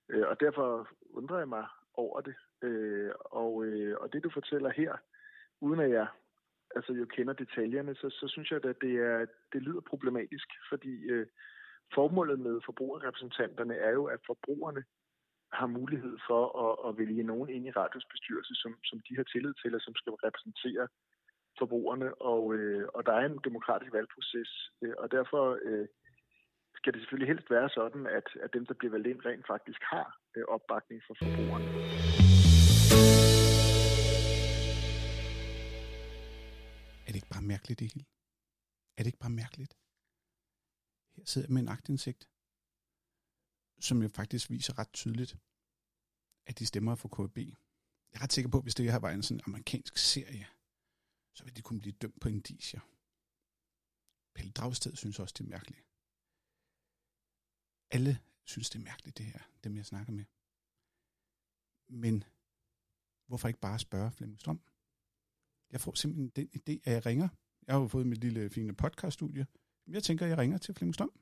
øh, 0.09 0.27
og 0.27 0.39
derfor 0.39 0.87
undrer 1.09 1.37
jeg 1.37 1.47
mig 1.47 1.65
over 1.93 2.21
det. 2.21 2.35
Øh, 2.61 3.11
og, 3.19 3.65
øh, 3.65 3.97
og 4.01 4.13
det 4.13 4.23
du 4.23 4.29
fortæller 4.29 4.69
her, 4.69 4.93
uden 5.61 5.79
at 5.79 5.91
jeg 5.91 6.07
altså, 6.75 6.93
jo 6.93 7.05
kender 7.05 7.33
detaljerne, 7.33 7.95
så, 7.95 8.09
så 8.09 8.27
synes 8.27 8.51
jeg, 8.51 8.65
at 8.65 8.81
det, 8.81 8.95
er, 8.95 9.25
det 9.53 9.61
lyder 9.61 9.81
problematisk, 9.81 10.47
fordi 10.69 10.93
øh, 11.13 11.27
formålet 11.93 12.39
med 12.39 12.61
forbrugerrepræsentanterne 12.65 13.75
er 13.75 13.91
jo, 13.91 14.05
at 14.05 14.19
forbrugerne 14.25 14.83
har 15.53 15.67
mulighed 15.67 16.17
for 16.27 16.43
at, 16.65 16.89
at 16.89 16.97
vælge 16.97 17.23
nogen 17.23 17.49
ind 17.49 17.65
i 17.67 17.71
radios 17.71 18.05
bestyrelse, 18.11 18.53
som, 18.55 18.71
som 18.83 18.99
de 19.09 19.15
har 19.15 19.23
tillid 19.23 19.53
til, 19.61 19.75
og 19.75 19.81
som 19.81 19.95
skal 19.95 20.13
repræsentere 20.13 20.87
forbrugerne, 21.59 22.21
og, 22.21 22.53
øh, 22.53 22.87
og 22.93 23.05
der 23.05 23.13
er 23.13 23.25
en 23.25 23.39
demokratisk 23.43 23.93
valgproces, 23.93 24.71
øh, 24.81 24.93
og 24.97 25.11
derfor 25.11 25.59
øh, 25.63 25.87
skal 26.79 26.93
det 26.93 27.01
selvfølgelig 27.01 27.31
helst 27.33 27.49
være 27.55 27.69
sådan, 27.79 28.03
at, 28.17 28.27
at 28.43 28.49
dem, 28.55 28.63
der 28.69 28.75
bliver 28.79 28.91
valgt 28.95 29.07
ind, 29.11 29.19
rent 29.25 29.47
faktisk 29.53 29.81
har 29.93 30.07
øh, 30.35 30.43
opbakning 30.55 30.99
fra 31.05 31.13
forbrugerne. 31.19 31.67
Er 37.05 37.09
det 37.11 37.19
ikke 37.21 37.33
bare 37.35 37.47
mærkeligt, 37.53 37.79
det 37.79 37.87
hele? 37.91 38.05
Er 38.97 39.01
det 39.01 39.09
ikke 39.11 39.25
bare 39.25 39.37
mærkeligt? 39.43 39.73
Her 41.15 41.25
sidder 41.31 41.47
jeg 41.47 41.53
med 41.55 41.61
en 41.61 41.73
agtindsigt, 41.75 42.21
som 43.87 43.97
jo 44.05 44.09
faktisk 44.19 44.45
viser 44.55 44.73
ret 44.79 44.93
tydeligt, 45.01 45.33
at 46.49 46.59
de 46.59 46.65
stemmer 46.65 46.95
for 47.01 47.09
KB. 47.17 47.37
Jeg 48.09 48.15
er 48.17 48.23
ret 48.23 48.33
sikker 48.33 48.51
på, 48.51 48.57
at 48.57 48.65
hvis 48.65 48.75
det 48.75 48.91
her 48.91 48.99
var 48.99 49.11
en 49.11 49.23
sådan 49.23 49.45
amerikansk 49.47 49.97
serie, 49.97 50.47
så 51.35 51.43
ville 51.43 51.57
de 51.57 51.61
kunne 51.61 51.81
blive 51.83 51.99
dømt 52.01 52.19
på 52.21 52.27
indicier. 52.29 52.81
Pelle 54.35 54.51
Dragsted 54.51 54.95
synes 54.95 55.19
også, 55.19 55.35
det 55.37 55.45
er 55.45 55.49
mærkeligt. 55.57 55.88
Alle 57.91 58.19
synes, 58.43 58.69
det 58.69 58.79
er 58.79 58.83
mærkeligt, 58.83 59.17
det 59.17 59.25
her, 59.25 59.39
dem 59.63 59.75
jeg 59.75 59.85
snakker 59.85 60.13
med. 60.13 60.25
Men 61.87 62.23
hvorfor 63.27 63.47
ikke 63.47 63.59
bare 63.59 63.79
spørge 63.79 64.11
Flemming 64.11 64.39
Strøm? 64.39 64.61
Jeg 65.71 65.81
får 65.81 65.93
simpelthen 65.93 66.29
den 66.29 66.49
idé, 66.55 66.81
at 66.83 66.93
jeg 66.93 67.05
ringer. 67.05 67.29
Jeg 67.67 67.75
har 67.75 67.81
jo 67.81 67.87
fået 67.87 68.07
mit 68.07 68.17
lille 68.17 68.49
fine 68.49 68.75
podcaststudie. 68.75 69.47
Jeg 69.87 70.03
tænker, 70.03 70.25
at 70.25 70.29
jeg 70.29 70.37
ringer 70.37 70.57
til 70.57 70.75
Flemming 70.75 70.95
Strøm. 70.95 71.19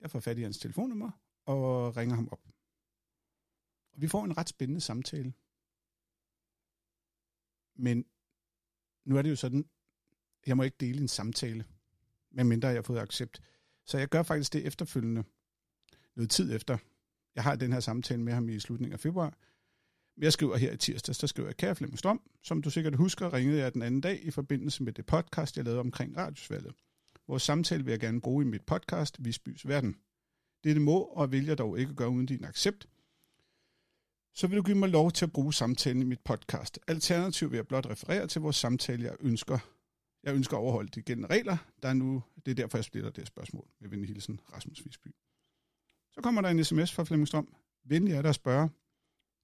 Jeg 0.00 0.10
får 0.10 0.20
fat 0.20 0.38
i 0.38 0.42
hans 0.42 0.58
telefonnummer 0.58 1.10
og 1.44 1.96
ringer 1.96 2.14
ham 2.14 2.28
op. 2.32 2.48
Og 3.92 4.02
vi 4.02 4.08
får 4.08 4.24
en 4.24 4.36
ret 4.36 4.48
spændende 4.48 4.80
samtale. 4.80 5.34
Men 7.74 8.04
nu 9.04 9.16
er 9.16 9.22
det 9.22 9.30
jo 9.30 9.36
sådan, 9.36 9.70
jeg 10.46 10.56
må 10.56 10.62
ikke 10.62 10.76
dele 10.80 11.00
en 11.00 11.08
samtale, 11.08 11.64
medmindre 12.30 12.68
jeg 12.68 12.76
har 12.76 12.82
fået 12.82 12.98
accept. 12.98 13.42
Så 13.90 13.98
jeg 13.98 14.08
gør 14.08 14.22
faktisk 14.22 14.52
det 14.52 14.66
efterfølgende, 14.66 15.24
noget 16.16 16.30
tid 16.30 16.54
efter. 16.54 16.78
Jeg 17.34 17.44
har 17.44 17.56
den 17.56 17.72
her 17.72 17.80
samtale 17.80 18.22
med 18.22 18.32
ham 18.32 18.48
i 18.48 18.60
slutningen 18.60 18.92
af 18.92 19.00
februar, 19.00 19.38
Jeg 20.16 20.32
skriver 20.32 20.56
her 20.56 20.72
i 20.72 20.76
tirsdags, 20.76 21.18
der 21.18 21.26
skriver 21.26 21.48
jeg, 21.48 21.56
kære 21.56 21.74
Flemming 21.74 21.98
Strøm, 21.98 22.20
som 22.42 22.62
du 22.62 22.70
sikkert 22.70 22.94
husker, 22.94 23.32
ringede 23.32 23.58
jeg 23.58 23.74
den 23.74 23.82
anden 23.82 24.00
dag 24.00 24.20
i 24.22 24.30
forbindelse 24.30 24.82
med 24.82 24.92
det 24.92 25.06
podcast, 25.06 25.56
jeg 25.56 25.64
lavede 25.64 25.80
omkring 25.80 26.16
radiosvalget. 26.16 26.74
Vores 27.28 27.42
samtale 27.42 27.84
vil 27.84 27.90
jeg 27.90 28.00
gerne 28.00 28.20
bruge 28.20 28.44
i 28.44 28.46
mit 28.46 28.62
podcast, 28.62 29.24
Visbys 29.24 29.68
Verden. 29.68 29.96
Dette 30.64 30.80
må 30.80 31.02
og 31.02 31.32
vil 31.32 31.46
jeg 31.46 31.58
dog 31.58 31.78
ikke 31.78 31.94
gøre 31.94 32.08
uden 32.08 32.26
din 32.26 32.44
accept. 32.44 32.88
Så 34.34 34.46
vil 34.46 34.58
du 34.58 34.62
give 34.62 34.78
mig 34.78 34.88
lov 34.88 35.10
til 35.10 35.24
at 35.24 35.32
bruge 35.32 35.54
samtalen 35.54 36.02
i 36.02 36.04
mit 36.04 36.20
podcast. 36.20 36.78
Alternativt 36.86 37.50
vil 37.50 37.56
jeg 37.56 37.68
blot 37.68 37.86
referere 37.86 38.26
til 38.26 38.40
vores 38.40 38.56
samtale, 38.56 39.04
jeg 39.04 39.16
ønsker. 39.20 39.58
Jeg 40.22 40.34
ønsker 40.34 40.56
at 40.56 40.60
overholde 40.60 40.88
de 40.88 41.02
gældende 41.02 41.28
regler. 41.28 41.56
Der 41.82 41.88
er 41.88 41.94
nu, 41.94 42.22
det 42.46 42.50
er 42.50 42.54
derfor, 42.54 42.78
jeg 42.78 42.84
splitter 42.84 43.10
det 43.10 43.26
spørgsmål 43.26 43.68
med 43.80 43.88
venlig 43.88 44.08
hilsen 44.08 44.40
Rasmus 44.52 44.84
Visby. 44.84 45.08
Så 46.10 46.20
kommer 46.20 46.40
der 46.40 46.48
en 46.48 46.64
sms 46.64 46.92
fra 46.92 47.04
Flemming 47.04 47.28
Strøm. 47.28 47.54
Venlig 47.84 48.14
er 48.14 48.22
der 48.22 48.28
at 48.28 48.34
spørge. 48.34 48.70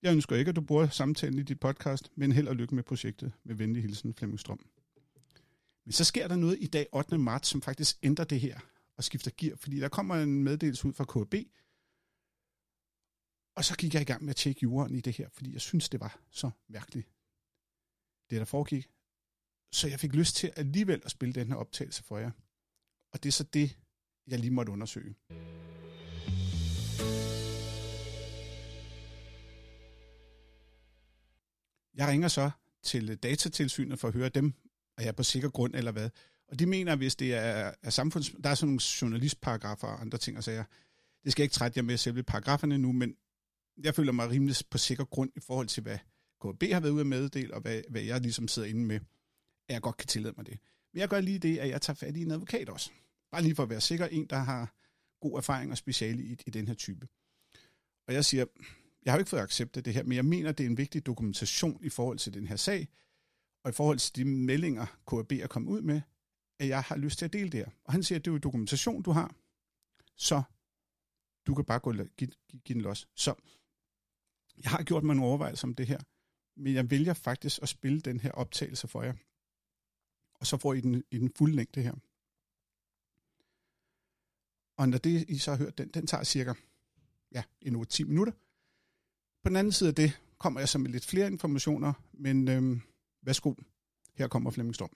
Jeg 0.03 0.13
ønsker 0.13 0.37
ikke, 0.37 0.49
at 0.49 0.57
du 0.57 0.61
bruger 0.61 0.89
samtalen 0.89 1.39
i 1.39 1.43
dit 1.43 1.61
podcast, 1.61 2.11
men 2.15 2.33
held 2.33 2.49
og 2.49 2.57
lykke 2.57 2.75
med 2.75 2.83
projektet. 2.83 3.33
Med 3.45 3.55
venlig 3.55 3.83
hilsen 3.83 4.15
Flemming 4.15 4.41
Strøm. 4.41 4.67
Men 5.85 5.93
så 5.93 6.05
sker 6.05 6.29
der 6.29 6.37
noget 6.37 6.59
i 6.61 6.67
dag 6.67 6.87
8. 6.93 7.19
marts, 7.19 7.49
som 7.49 7.63
faktisk 7.63 7.99
ændrer 8.03 8.25
det 8.25 8.41
her 8.41 8.61
og 8.97 9.05
skifter 9.05 9.31
gear, 9.37 9.57
fordi 9.57 9.81
der 9.81 9.89
kommer 9.89 10.15
en 10.15 10.45
meddelelse 10.45 10.89
ud 10.89 10.93
fra 10.93 11.05
KB, 11.05 11.35
og 13.57 13.65
så 13.65 13.77
gik 13.77 13.95
jeg 13.95 14.03
i 14.03 14.05
gang 14.05 14.23
med 14.23 14.31
at 14.31 14.37
tjekke 14.37 14.61
jorden 14.63 14.97
i 14.97 15.01
det 15.01 15.17
her, 15.17 15.29
fordi 15.29 15.53
jeg 15.53 15.61
synes, 15.61 15.89
det 15.89 16.01
var 16.01 16.21
så 16.31 16.51
mærkeligt, 16.69 17.09
det 18.31 18.39
der 18.39 18.45
foregik. 18.45 18.91
Så 19.73 19.89
jeg 19.89 20.01
fik 20.01 20.15
lyst 20.15 20.37
til 20.37 20.53
alligevel 20.57 21.03
at 21.05 21.11
spille 21.11 21.35
den 21.35 21.49
her 21.49 21.55
optagelse 21.55 22.03
for 22.03 22.19
jer. 22.19 22.31
Og 23.13 23.23
det 23.23 23.29
er 23.29 23.33
så 23.33 23.45
det, 23.45 23.79
jeg 24.27 24.39
lige 24.39 24.51
måtte 24.51 24.73
undersøge. 24.73 25.15
Jeg 31.95 32.09
ringer 32.09 32.29
så 32.29 32.51
til 32.83 33.17
datatilsynet 33.17 33.99
for 33.99 34.09
at 34.09 34.15
høre 34.15 34.29
dem, 34.29 34.55
er 34.99 35.03
jeg 35.03 35.17
på 35.17 35.23
sikker 35.23 35.49
grund 35.49 35.75
eller 35.75 35.93
hvad. 35.93 36.11
Og 36.49 36.59
de 36.59 36.67
mener, 36.67 36.97
hvis 36.97 37.17
det 37.17 37.35
er, 37.35 37.73
er 37.83 37.91
samfunds... 37.91 38.31
Der 38.45 38.51
er 38.51 38.55
sådan 38.55 38.69
nogle 38.69 38.81
journalistparagrafer 39.03 39.87
og 39.87 40.01
andre 40.01 40.19
ting 40.19 40.37
og 40.37 40.45
sager. 40.45 40.65
Det 41.25 41.33
skal 41.33 41.43
jeg 41.43 41.45
ikke 41.45 41.55
trætte 41.55 41.79
jer 41.79 41.83
med 41.83 41.97
selve 41.97 42.23
paragraferne 42.23 42.79
nu, 42.79 42.93
men 42.93 43.17
jeg 43.83 43.95
føler 43.95 44.13
mig 44.13 44.31
rimelig 44.31 44.57
på 44.71 44.79
sikker 44.79 45.05
grund 45.05 45.31
i 45.37 45.41
forhold 45.41 45.67
til, 45.67 45.83
hvad 45.83 45.99
KB 46.41 46.73
har 46.73 46.81
været 46.81 46.93
ude 46.93 47.01
at 47.01 47.07
meddele, 47.07 47.55
og 47.55 47.61
hvad, 47.61 47.83
hvad 47.91 48.03
jeg 48.03 48.21
ligesom 48.21 48.49
sidder 48.49 48.69
inde 48.69 48.85
med, 48.85 49.01
at 49.69 49.73
jeg 49.75 49.83
godt 49.83 49.97
kan 49.97 50.07
tillade 50.07 50.35
mig 50.37 50.47
det. 50.47 50.59
Men 50.93 51.01
jeg 51.01 51.09
gør 51.09 51.21
lige 51.21 51.39
det, 51.39 51.59
at 51.59 51.69
jeg 51.69 51.83
tager 51.83 51.95
fat 51.95 52.17
i 52.17 52.23
en 52.23 52.31
advokat 52.31 52.69
også. 52.69 52.91
Bare 53.31 53.43
lige 53.43 53.55
for 53.55 53.63
at 53.63 53.71
være 53.71 53.81
sikker, 53.81 54.07
en, 54.07 54.27
der 54.27 54.37
har 54.37 54.75
god 55.21 55.39
erfaring 55.39 55.71
og 55.71 55.79
speciale 55.79 56.23
i, 56.23 56.37
i 56.47 56.51
den 56.51 56.67
her 56.67 56.75
type. 56.75 57.09
Og 58.09 58.15
jeg 58.15 58.25
siger, 58.25 58.45
jeg 59.05 59.13
har 59.13 59.19
jo 59.19 59.21
ikke 59.21 59.31
fået 59.31 59.41
acceptet 59.41 59.85
det 59.85 59.95
her, 59.95 60.03
men 60.03 60.13
jeg 60.13 60.25
mener, 60.25 60.53
det 60.53 60.67
er 60.67 60.71
en 60.71 60.79
vigtig 60.79 61.07
dokumentation 61.07 61.85
i 61.85 61.89
forhold 61.89 62.19
til 62.19 62.35
den 62.35 62.47
her 62.47 62.57
sag, 62.57 62.89
og 63.65 63.71
i 63.71 63.73
forhold 63.73 63.99
til 63.99 64.17
de 64.17 64.25
meldinger, 64.25 64.87
KAB 65.11 65.33
er 65.33 65.47
kommet 65.47 65.73
ud 65.73 65.81
med, 65.81 66.01
at 66.61 66.69
jeg 66.69 66.83
har 66.83 66.97
lyst 66.97 67.19
til 67.19 67.25
at 67.25 67.33
dele 67.33 67.51
det 67.51 67.61
her. 67.61 67.71
Og 67.85 67.93
han 67.93 68.03
siger, 68.03 68.19
at 68.19 68.25
det 68.25 68.31
er 68.31 68.35
jo 68.35 68.39
dokumentation, 68.39 69.03
du 69.03 69.11
har, 69.11 69.35
så 70.17 70.43
du 71.47 71.55
kan 71.55 71.65
bare 71.65 71.79
gå 71.79 71.91
og 71.91 71.97
give, 71.97 72.31
give, 72.49 72.61
give 72.65 72.75
den 72.75 72.81
los. 72.81 73.09
Så 73.15 73.35
jeg 74.63 74.71
har 74.71 74.83
gjort 74.83 75.05
mig 75.05 75.17
nogle 75.17 75.29
overvejelser 75.29 75.69
om 75.69 75.75
det 75.75 75.87
her, 75.87 76.01
men 76.57 76.75
jeg 76.75 76.91
vælger 76.91 77.15
faktisk 77.15 77.63
at 77.63 77.69
spille 77.69 78.01
den 78.01 78.21
her 78.21 78.31
optagelse 78.31 78.89
for 78.89 79.03
jer. 79.03 79.15
Og 80.41 80.47
så 80.47 80.57
får 80.57 80.75
I 80.75 80.81
den 80.81 81.05
i 81.11 81.19
den 81.19 81.31
fulde 81.37 81.57
længde 81.57 81.83
her. 81.83 81.95
Og 84.77 84.89
når 84.89 84.99
det, 84.99 85.25
I 85.29 85.39
så 85.39 85.51
har 85.51 85.59
hørt 85.59 85.79
den, 85.79 85.89
den 85.89 86.07
tager 86.07 86.25
cirka 86.25 86.53
ja, 87.33 87.43
en 87.61 87.77
8-10 87.77 88.05
minutter. 88.05 88.33
På 89.43 89.49
den 89.49 89.57
anden 89.57 89.73
side 89.73 89.89
af 89.89 89.95
det 89.95 90.21
kommer 90.39 90.61
jeg 90.61 90.69
så 90.69 90.79
med 90.79 90.91
lidt 90.91 91.07
flere 91.07 91.27
informationer, 91.27 91.93
men 92.13 92.49
øhm, 92.49 92.81
værsgo, 93.23 93.55
her 94.15 94.29
kommer 94.29 94.51
Flemming 94.51 94.75
Storm. 94.75 94.91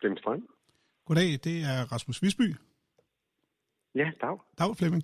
Flemming 0.00 0.18
Strøm. 0.18 0.48
Goddag, 1.04 1.40
det 1.44 1.62
er 1.62 1.92
Rasmus 1.92 2.22
Visby. 2.22 2.54
Ja, 3.94 4.10
dag. 4.20 4.38
Dag, 4.58 4.76
Flemming. 4.76 5.02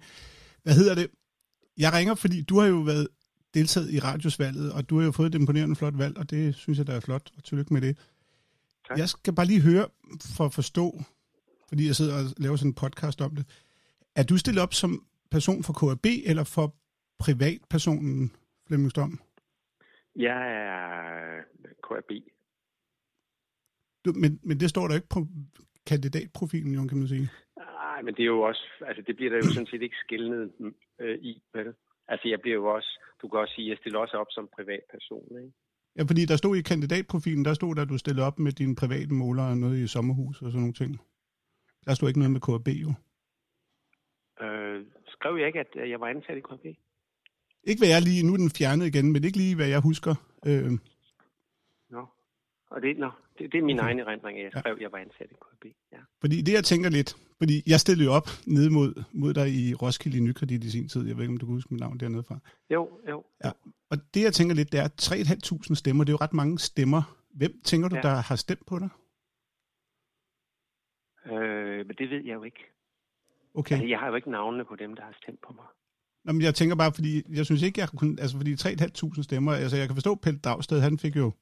Hvad 0.62 0.75
hedder 0.75 0.95
det? 0.95 1.11
Jeg 1.78 1.92
ringer, 1.92 2.14
fordi 2.14 2.42
du 2.42 2.59
har 2.59 2.66
jo 2.66 2.80
været 2.80 3.09
deltaget 3.54 3.90
i 3.90 3.99
radiosvalget, 3.99 4.73
og 4.73 4.90
du 4.90 4.99
har 4.99 5.04
jo 5.04 5.12
fået 5.12 5.35
et 5.35 5.35
imponerende 5.35 5.76
flot 5.76 5.99
valg, 5.99 6.18
og 6.18 6.30
det 6.30 6.54
synes 6.54 6.78
jeg, 6.78 6.87
der 6.87 6.95
er 6.95 7.00
flot, 7.00 7.30
og 7.37 7.45
tillykke 7.45 7.75
med 7.75 7.80
det. 7.80 7.99
Tak. 8.88 8.99
Jeg 8.99 9.09
skal 9.09 9.35
bare 9.35 9.47
lige 9.47 9.61
høre, 9.61 9.87
for 10.37 10.45
at 10.45 10.54
forstå, 10.54 11.02
fordi 11.68 11.87
jeg 11.87 11.97
sidder 11.97 12.14
og 12.14 12.25
laver 12.37 12.57
sådan 12.57 12.71
en 12.71 12.75
podcast 12.75 13.21
om 13.21 13.37
det. 13.37 13.47
Er 14.16 14.23
du 14.23 14.37
stillet 14.37 14.62
op 14.62 14.75
som 14.75 15.07
person 15.30 15.62
for 15.62 15.73
KAB, 15.73 16.07
eller 16.25 16.45
for 16.45 16.75
privatpersonen 17.18 18.37
Flemming 18.66 18.90
Storm? 18.90 19.21
Jeg 20.16 20.40
er 20.52 21.42
KAB. 21.88 22.11
Du, 24.04 24.12
men, 24.12 24.40
men 24.42 24.61
det 24.61 24.71
står 24.71 24.88
der 24.88 24.95
ikke 24.95 25.09
på 25.09 25.26
kandidatprofilen, 25.87 26.75
jo, 26.75 26.87
kan 26.87 26.99
man 26.99 27.09
sige. 27.09 27.30
Nej, 27.98 28.04
men 28.04 28.14
det 28.14 28.22
er 28.22 28.32
jo 28.36 28.40
også, 28.40 28.64
altså 28.88 29.02
det 29.06 29.16
bliver 29.16 29.30
der 29.30 29.36
jo 29.36 29.52
sådan 29.54 29.66
set 29.66 29.82
ikke 29.82 29.96
skældnet 30.04 30.52
øh, 31.00 31.18
i, 31.30 31.42
vel? 31.54 31.74
Altså 32.08 32.28
jeg 32.28 32.40
bliver 32.40 32.54
jo 32.54 32.66
også, 32.76 32.90
du 33.22 33.28
kan 33.28 33.38
også 33.40 33.54
sige, 33.54 33.68
jeg 33.70 33.78
stiller 33.80 33.98
også 33.98 34.16
op 34.16 34.26
som 34.30 34.48
privatperson, 34.56 35.28
ikke? 35.42 35.52
Ja, 35.96 36.02
fordi 36.02 36.22
der 36.30 36.36
stod 36.36 36.56
i 36.56 36.62
kandidatprofilen, 36.62 37.44
der 37.44 37.54
stod 37.54 37.74
der, 37.74 37.82
at 37.82 37.88
du 37.88 37.98
stillede 37.98 38.26
op 38.26 38.38
med 38.38 38.52
dine 38.52 38.76
private 38.76 39.14
måler 39.14 39.42
og 39.50 39.56
noget 39.56 39.78
i 39.78 39.86
sommerhus 39.86 40.42
og 40.42 40.48
sådan 40.50 40.60
nogle 40.60 40.78
ting. 40.80 40.92
Der 41.86 41.94
stod 41.94 42.08
ikke 42.08 42.20
noget 42.22 42.36
med 42.36 42.40
KAB, 42.40 42.68
jo. 42.84 42.90
Øh, 44.44 44.86
skrev 45.14 45.36
jeg 45.36 45.46
ikke, 45.46 45.60
at 45.60 45.90
jeg 45.90 46.00
var 46.00 46.08
ansat 46.08 46.38
i 46.38 46.40
KAB? 46.48 46.64
Ikke 47.70 47.80
hvad 47.80 47.92
jeg 47.94 48.02
lige, 48.02 48.26
nu 48.26 48.32
er 48.32 48.42
den 48.44 48.56
fjernet 48.58 48.86
igen, 48.86 49.12
men 49.12 49.24
ikke 49.24 49.38
lige 49.42 49.56
hvad 49.56 49.68
jeg 49.68 49.80
husker. 49.80 50.14
Øh. 50.46 50.72
Og 52.70 52.82
det, 52.82 52.98
nå, 52.98 53.10
det, 53.38 53.52
det 53.52 53.58
er 53.58 53.62
min 53.62 53.78
Okay. 53.78 53.87
egen 53.87 53.98
erindring, 53.98 54.38
at 54.38 54.44
jeg 54.44 54.52
skrev, 54.60 54.75
at 54.75 54.80
jeg 54.80 54.92
var 54.92 54.98
ansat 54.98 55.26
i 55.30 55.34
KAB. 55.34 55.72
Ja. 55.92 55.98
fordi 56.20 56.42
det 56.42 56.52
jeg 56.52 56.64
tænker 56.64 56.90
lidt, 56.90 57.16
fordi 57.38 57.62
jeg 57.66 57.80
stillede 57.80 58.04
jo 58.04 58.12
op 58.12 58.28
nede 58.46 58.70
mod, 58.70 59.04
mod 59.12 59.34
dig 59.34 59.48
i 59.54 59.75
Roskilde 59.75 60.16
i 60.18 60.20
Nykredit 60.20 60.64
i 60.64 60.70
sin 60.70 60.88
tid. 60.88 61.06
Jeg 61.06 61.16
ved 61.16 61.22
ikke, 61.22 61.32
om 61.32 61.38
du 61.38 61.46
kan 61.46 61.54
huske 61.54 61.75
mit 61.75 61.80
navn 61.80 61.98
dernede 62.00 62.22
fra. 62.22 62.38
Jo, 62.70 63.00
jo. 63.08 63.25
Ja. 63.44 63.50
Og 63.90 63.96
det 64.14 64.22
jeg 64.22 64.32
tænker 64.34 64.54
lidt, 64.54 64.72
det 64.72 64.80
er 64.80 64.88
3.500 65.68 65.75
stemmer. 65.75 66.04
Det 66.04 66.10
er 66.12 66.14
jo 66.20 66.25
ret 66.26 66.32
mange 66.32 66.58
stemmer. 66.58 67.02
Hvem 67.34 67.60
tænker 67.64 67.88
du, 67.88 67.96
Ja. 67.96 68.02
der 68.02 68.14
har 68.14 68.37
stemt 68.37 68.66
på 68.66 68.78
dig? 68.78 68.88
Øh, 71.32 71.87
men 71.87 71.96
det 71.98 72.10
ved 72.10 72.25
jeg 72.25 72.34
jo 72.34 72.42
ikke. 72.42 72.64
Okay. 73.54 73.75
Altså, 73.75 73.87
jeg 73.88 73.98
har 73.98 74.08
jo 74.08 74.14
ikke 74.14 74.30
navnene 74.30 74.64
på 74.64 74.76
dem, 74.76 74.94
der 74.96 75.02
har 75.02 75.14
stemt 75.22 75.40
på 75.46 75.52
mig. 75.52 75.64
Nå, 76.25 76.32
men 76.32 76.42
jeg 76.42 76.54
tænker 76.54 76.76
bare, 76.76 76.92
fordi 76.92 77.22
jeg 77.38 77.44
synes 77.46 77.62
ikke, 77.62 77.80
jeg 77.80 77.88
kunne, 77.88 78.16
altså 78.20 78.37
fordi 78.37 78.52
3.500 78.54 79.22
stemmer, 79.22 79.52
altså 79.52 79.76
jeg 79.76 79.87
kan 79.87 79.96
forstå, 79.96 80.14
Pelle 80.14 80.40
Dragsted, 80.40 80.80
han 80.80 80.98
fik 80.98 81.16
jo 81.16 81.32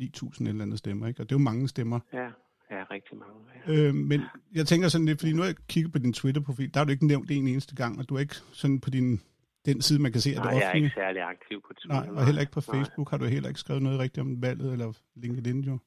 9.000 0.00 0.48
eller 0.48 0.62
andet 0.62 0.78
stemmer, 0.78 1.06
ikke? 1.06 1.20
Og 1.22 1.28
det 1.28 1.34
er 1.34 1.38
jo 1.40 1.44
mange 1.44 1.68
stemmer. 1.68 2.00
Ja, 2.12 2.24
ja 2.70 2.84
rigtig 2.90 3.18
mange. 3.18 3.34
Ja. 3.66 3.72
Øh, 3.88 3.94
men 3.94 4.20
jeg 4.54 4.66
tænker 4.66 4.88
sådan 4.88 5.04
lidt, 5.06 5.20
fordi 5.20 5.32
nu 5.32 5.38
har 5.42 5.46
jeg 5.46 5.56
kigget 5.68 5.92
på 5.92 5.98
din 5.98 6.12
Twitter-profil, 6.12 6.74
der 6.74 6.80
har 6.80 6.84
du 6.84 6.90
ikke 6.92 7.06
nævnt 7.06 7.28
det 7.28 7.36
en 7.36 7.48
eneste 7.48 7.74
gang, 7.74 7.98
og 7.98 8.08
du 8.08 8.14
er 8.14 8.18
ikke 8.20 8.34
sådan 8.52 8.80
på 8.80 8.90
din, 8.90 9.20
den 9.66 9.80
side, 9.82 10.02
man 10.02 10.12
kan 10.12 10.20
se, 10.20 10.30
at 10.30 10.36
Nej, 10.36 10.44
det 10.44 10.50
jeg 10.58 10.62
er 10.64 10.68
offentlige. 10.68 10.84
ikke 10.86 10.94
særlig 10.94 11.22
aktiv 11.22 11.60
på 11.66 11.72
Twitter. 11.74 12.00
Nej, 12.12 12.16
og 12.20 12.26
heller 12.26 12.40
ikke 12.40 12.52
på 12.52 12.62
Nej. 12.68 12.76
Facebook 12.76 13.10
har 13.10 13.18
du 13.18 13.24
heller 13.24 13.48
ikke 13.48 13.60
skrevet 13.60 13.82
noget 13.82 13.98
rigtigt 13.98 14.20
om 14.20 14.42
valget, 14.42 14.72
eller 14.72 14.92
LinkedIn 15.16 15.60
jo. 15.60 15.78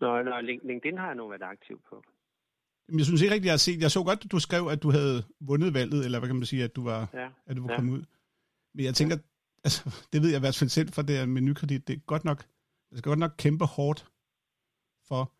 Nå, 0.00 0.22
nå, 0.22 0.30
Link- 0.48 0.66
LinkedIn 0.66 0.98
har 0.98 1.06
jeg 1.06 1.14
nu 1.16 1.28
været 1.28 1.42
aktiv 1.42 1.80
på. 1.90 2.02
Men 2.88 2.98
jeg 2.98 3.06
synes 3.06 3.22
ikke 3.22 3.34
rigtigt, 3.34 3.46
jeg 3.46 3.52
har 3.52 3.64
set, 3.66 3.80
jeg 3.82 3.90
så 3.90 4.02
godt, 4.04 4.24
at 4.24 4.32
du 4.32 4.38
skrev, 4.38 4.66
at 4.66 4.82
du 4.82 4.90
havde 4.90 5.22
vundet 5.40 5.74
valget, 5.74 6.04
eller 6.04 6.18
hvad 6.18 6.28
kan 6.28 6.36
man 6.36 6.46
sige, 6.46 6.64
at 6.64 6.76
du 6.76 6.84
var, 6.84 7.08
Ja. 7.14 7.28
at 7.46 7.56
du 7.56 7.62
var 7.62 7.70
Ja. 7.72 7.76
kommet 7.76 7.92
ud. 7.98 8.04
Men 8.74 8.84
jeg 8.84 8.94
tænker, 8.94 9.16
altså, 9.64 9.80
det 10.12 10.22
ved 10.22 10.28
jeg 10.28 10.38
i 10.38 10.44
hvert 10.46 10.58
fald 10.60 10.70
selv 10.70 10.88
fra 10.88 11.02
det 11.02 11.16
her 11.18 11.26
med 11.26 11.42
nykredit, 11.42 11.88
det 11.88 11.94
er 11.96 12.00
godt 12.06 12.24
nok, 12.24 12.38
det 12.90 12.98
skal 12.98 13.10
godt 13.10 13.18
nok 13.18 13.34
kæmpe 13.38 13.64
hårdt 13.64 14.00
for 15.08 15.32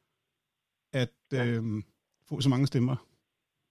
at 0.92 1.10
Ja. 1.32 1.46
øhm, 1.46 1.82
få 2.28 2.40
så 2.40 2.48
mange 2.48 2.66
stemmer. 2.66 2.96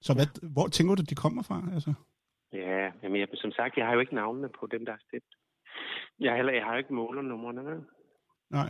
Så 0.01 0.13
hvad, 0.13 0.49
hvor 0.55 0.67
tænker 0.67 0.95
du, 0.95 1.03
de 1.09 1.15
kommer 1.15 1.43
fra? 1.43 1.57
Altså? 1.73 1.93
Ja, 2.53 2.91
jamen 3.03 3.19
jeg, 3.19 3.27
som 3.33 3.51
sagt, 3.51 3.77
jeg 3.77 3.85
har 3.85 3.93
jo 3.93 3.99
ikke 3.99 4.15
navnene 4.15 4.49
på 4.59 4.67
dem, 4.67 4.85
der 4.85 4.91
har 4.91 5.01
stemt. 5.07 5.33
Jeg 6.19 6.35
heller, 6.35 6.53
jeg 6.53 6.63
har 6.63 6.71
jo 6.71 6.77
ikke 6.77 6.93
målernumrene. 6.93 7.85
Nej. 8.49 8.69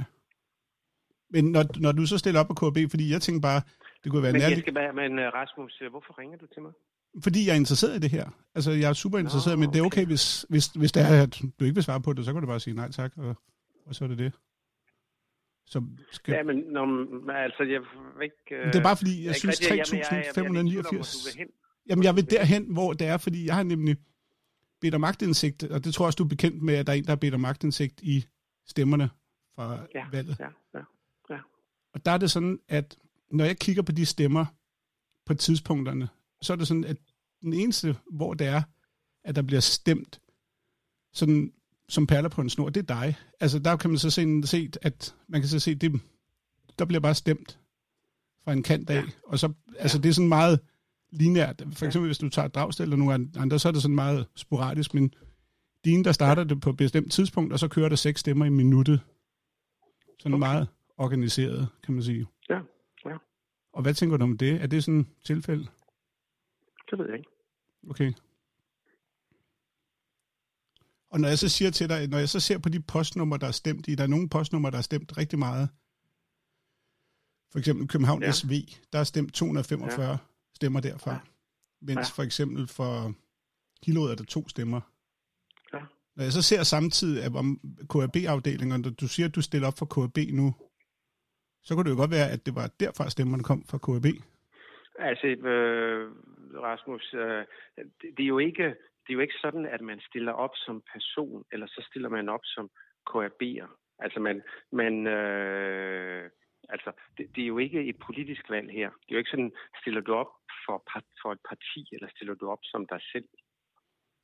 Men 1.29 1.51
når, 1.51 1.63
når 1.81 1.91
du 1.91 2.05
så 2.05 2.17
stiller 2.17 2.39
op 2.41 2.47
på 2.47 2.53
KB, 2.61 2.77
fordi 2.93 3.11
jeg 3.11 3.21
tænker 3.21 3.41
bare, 3.41 3.61
det 4.03 4.11
kunne 4.11 4.23
være 4.23 4.31
Men, 4.31 4.41
jeg 4.41 4.49
nærligt, 4.49 4.63
skal 4.65 4.73
bare, 4.73 4.93
men 4.93 5.19
øh, 5.19 5.33
Rasmus, 5.33 5.81
øh, 5.81 5.89
hvorfor 5.89 6.19
ringer 6.19 6.37
du 6.37 6.47
til 6.53 6.61
mig? 6.61 6.73
Fordi 7.23 7.45
jeg 7.47 7.51
er 7.51 7.55
interesseret 7.57 7.95
i 7.95 7.99
det 7.99 8.11
her. 8.11 8.29
Altså, 8.55 8.71
jeg 8.71 8.89
er 8.89 8.93
super 8.93 9.17
interesseret, 9.17 9.57
Nå, 9.57 9.65
men 9.65 9.73
det 9.73 9.79
er 9.79 9.83
okay, 9.85 10.01
okay. 10.01 10.05
hvis, 10.05 10.45
hvis, 10.49 10.67
hvis 10.67 10.91
det 10.91 11.03
er, 11.03 11.23
at 11.23 11.41
du 11.59 11.65
ikke 11.65 11.75
vil 11.75 11.83
svare 11.83 12.01
på 12.01 12.13
det, 12.13 12.25
så 12.25 12.33
kan 12.33 12.41
du 12.41 12.47
bare 12.47 12.59
sige 12.59 12.73
nej 12.73 12.91
tak, 12.91 13.11
og, 13.17 13.35
og 13.85 13.95
så 13.95 14.03
er 14.03 14.07
det 14.07 14.17
det. 14.17 14.33
Så 15.65 15.83
skal, 16.11 16.33
Ja, 16.33 16.43
men 16.43 16.55
nå, 16.57 16.85
men, 16.85 17.29
altså, 17.29 17.63
jeg 17.63 17.81
vil 18.17 18.23
ikke... 18.23 18.55
Øh, 18.55 18.73
det 18.73 18.75
er 18.79 18.83
bare 18.83 18.97
fordi, 18.97 19.25
jeg 19.25 19.35
synes 19.35 19.61
jamen, 19.61 19.77
jeg- 19.77 20.31
hvor 20.33 20.91
3.589... 20.91 20.91
du 20.91 21.29
vil 21.29 21.37
hen. 21.37 21.47
Jamen, 21.89 22.03
jeg 22.03 22.15
vil 22.15 22.29
derhen, 22.31 22.65
hvor 22.73 22.93
det 22.93 23.07
er, 23.07 23.17
fordi 23.17 23.45
jeg 23.45 23.55
har 23.55 23.63
nemlig 23.63 23.97
bedt 24.81 24.95
om 24.95 25.01
magtindsigt, 25.01 25.63
og 25.63 25.83
det 25.83 25.93
tror 25.93 26.05
jeg 26.05 26.07
også, 26.07 26.17
du 26.17 26.23
er 26.23 26.27
bekendt 26.27 26.61
med, 26.61 26.73
at 26.75 26.87
der 26.87 26.93
er 26.93 26.97
en, 26.97 27.03
der 27.03 27.09
har 27.11 27.15
bedt 27.15 27.33
om 27.33 27.39
magtindsigt 27.39 28.01
i 28.01 28.25
stemmerne 28.67 29.09
fra 29.55 29.79
Ja, 29.95 30.05
valget. 30.11 30.35
ja, 30.39 30.47
ja. 30.73 30.79
ja. 31.29 31.37
Og 31.93 32.05
der 32.05 32.11
er 32.11 32.17
det 32.17 32.31
sådan, 32.31 32.59
at 32.67 32.97
når 33.31 33.45
jeg 33.45 33.57
kigger 33.57 33.81
på 33.81 33.91
de 33.91 34.05
stemmer 34.05 34.45
på 35.25 35.33
tidspunkterne, 35.33 36.09
så 36.41 36.53
er 36.53 36.57
det 36.57 36.67
sådan, 36.67 36.83
at 36.85 36.97
den 37.41 37.53
eneste, 37.53 37.95
hvor 38.11 38.33
det 38.33 38.47
er, 38.47 38.61
at 39.23 39.35
der 39.35 39.41
bliver 39.41 39.59
stemt 39.59 40.21
sådan 41.13 41.53
som 41.89 42.07
perler 42.07 42.29
på 42.29 42.41
en 42.41 42.49
snor, 42.49 42.69
det 42.69 42.89
er 42.89 42.95
dig. 42.95 43.15
Altså 43.39 43.59
der 43.59 43.77
kan 43.77 43.89
man 43.89 43.99
så 43.99 44.09
se, 44.09 44.47
se 44.47 44.71
at 44.81 45.15
man 45.27 45.41
kan 45.41 45.49
så 45.49 45.59
se, 45.59 45.75
det, 45.75 46.01
der 46.79 46.85
bliver 46.85 46.99
bare 46.99 47.15
stemt 47.15 47.59
fra 48.43 48.53
en 48.53 48.63
kant 48.63 48.89
af. 48.89 48.95
Ja. 48.95 49.03
Og 49.23 49.39
så, 49.39 49.53
altså 49.79 49.97
det 49.97 50.09
er 50.09 50.13
sådan 50.13 50.29
meget 50.29 50.59
lineært. 51.09 51.63
For 51.73 51.85
eksempel 51.85 52.07
ja. 52.07 52.09
hvis 52.09 52.17
du 52.17 52.29
tager 52.29 52.47
Dragsted 52.47 52.85
eller 52.85 52.97
nogle 52.97 53.29
andre, 53.37 53.59
så 53.59 53.67
er 53.67 53.71
det 53.71 53.81
sådan 53.81 53.95
meget 53.95 54.25
sporadisk, 54.35 54.93
men 54.93 55.13
dine, 55.85 56.03
der 56.03 56.11
starter 56.11 56.41
ja. 56.41 56.47
det 56.47 56.61
på 56.61 56.69
et 56.69 56.77
bestemt 56.77 57.11
tidspunkt, 57.11 57.53
og 57.53 57.59
så 57.59 57.67
kører 57.67 57.89
der 57.89 57.95
seks 57.95 58.19
stemmer 58.19 58.45
i 58.45 58.49
minuttet. 58.49 59.01
Sådan 60.19 60.33
okay. 60.33 60.39
meget 60.39 60.67
organiseret, 60.97 61.67
kan 61.83 61.93
man 61.93 62.03
sige. 62.03 62.25
Ja, 62.49 62.59
ja. 63.05 63.17
Og 63.73 63.81
hvad 63.81 63.93
tænker 63.93 64.17
du 64.17 64.23
om 64.23 64.37
det? 64.37 64.61
Er 64.61 64.67
det 64.67 64.83
sådan 64.83 64.99
et 64.99 65.07
tilfælde? 65.23 65.67
Det 66.89 66.99
ved 66.99 67.05
jeg 67.05 67.17
ikke. 67.17 67.29
Okay. 67.89 68.13
Og 71.09 71.19
når 71.19 71.27
jeg 71.27 71.37
så 71.37 71.49
siger 71.49 71.71
til 71.71 71.89
dig, 71.89 72.07
når 72.07 72.17
jeg 72.17 72.29
så 72.29 72.39
ser 72.39 72.57
på 72.57 72.69
de 72.69 72.81
postnumre, 72.81 73.37
der 73.37 73.47
er 73.47 73.51
stemt 73.51 73.87
i, 73.87 73.95
der 73.95 74.03
er 74.03 74.07
nogle 74.07 74.29
postnumre, 74.29 74.71
der 74.71 74.77
er 74.77 74.81
stemt 74.81 75.17
rigtig 75.17 75.39
meget. 75.39 75.69
For 77.51 77.59
eksempel 77.59 77.87
København 77.87 78.23
ja. 78.23 78.31
SV, 78.31 78.51
der 78.93 78.99
er 78.99 79.03
stemt 79.03 79.33
245 79.33 80.09
ja. 80.09 80.17
stemmer 80.55 80.79
derfra. 80.79 81.11
Ja. 81.11 81.19
Mens 81.81 81.97
ja. 81.97 82.21
for 82.21 82.23
eksempel 82.23 82.67
for 82.67 83.13
Hillerød 83.85 84.11
er 84.11 84.15
der 84.15 84.23
to 84.23 84.47
stemmer. 84.47 84.81
Ja. 85.73 85.79
Når 86.15 86.23
jeg 86.23 86.31
så 86.31 86.41
ser 86.41 86.63
samtidig 86.63 87.23
at 87.23 87.35
om 87.35 87.59
KAB-afdelingerne, 87.93 88.83
du 88.83 89.07
siger, 89.07 89.27
at 89.27 89.35
du 89.35 89.41
stiller 89.41 89.67
op 89.67 89.77
for 89.77 89.85
KAB 89.85 90.17
nu, 90.33 90.55
så 91.63 91.75
kunne 91.75 91.83
det 91.83 91.91
jo 91.91 91.95
godt 91.95 92.11
være, 92.11 92.31
at 92.31 92.45
det 92.45 92.55
var 92.55 92.67
derfra 92.79 93.09
stemmerne 93.09 93.43
kom 93.43 93.63
fra 93.69 93.77
KAB. 93.77 94.05
Altså, 94.99 95.27
øh, 95.27 96.11
Rasmus, 96.53 97.13
øh, 97.13 97.45
det, 98.17 98.23
er 98.23 98.31
jo 98.35 98.39
ikke 98.39 98.67
det 99.03 99.09
er 99.09 99.13
jo 99.13 99.19
ikke 99.19 99.41
sådan, 99.41 99.65
at 99.65 99.81
man 99.81 99.99
stiller 100.09 100.31
op 100.31 100.55
som 100.55 100.83
person, 100.93 101.43
eller 101.51 101.67
så 101.67 101.85
stiller 101.89 102.09
man 102.09 102.29
op 102.29 102.43
som 102.43 102.69
KAB'er. 103.09 103.69
Altså, 103.99 104.19
man, 104.19 104.41
man, 104.71 105.07
øh, 105.07 106.29
altså 106.69 106.91
det, 107.17 107.25
det 107.35 107.41
er 107.43 107.47
jo 107.47 107.57
ikke 107.57 107.89
et 107.89 107.97
politisk 108.05 108.49
valg 108.49 108.71
her. 108.71 108.89
Det 108.89 109.09
er 109.09 109.15
jo 109.15 109.17
ikke 109.17 109.35
sådan, 109.35 109.51
stiller 109.81 110.01
du 110.01 110.13
op 110.13 110.31
for, 110.65 110.77
for 111.21 111.31
et 111.31 111.39
parti, 111.49 111.81
eller 111.91 112.07
stiller 112.15 112.33
du 112.33 112.49
op 112.49 112.63
som 112.63 112.87
dig 112.89 113.01
selv? 113.11 113.27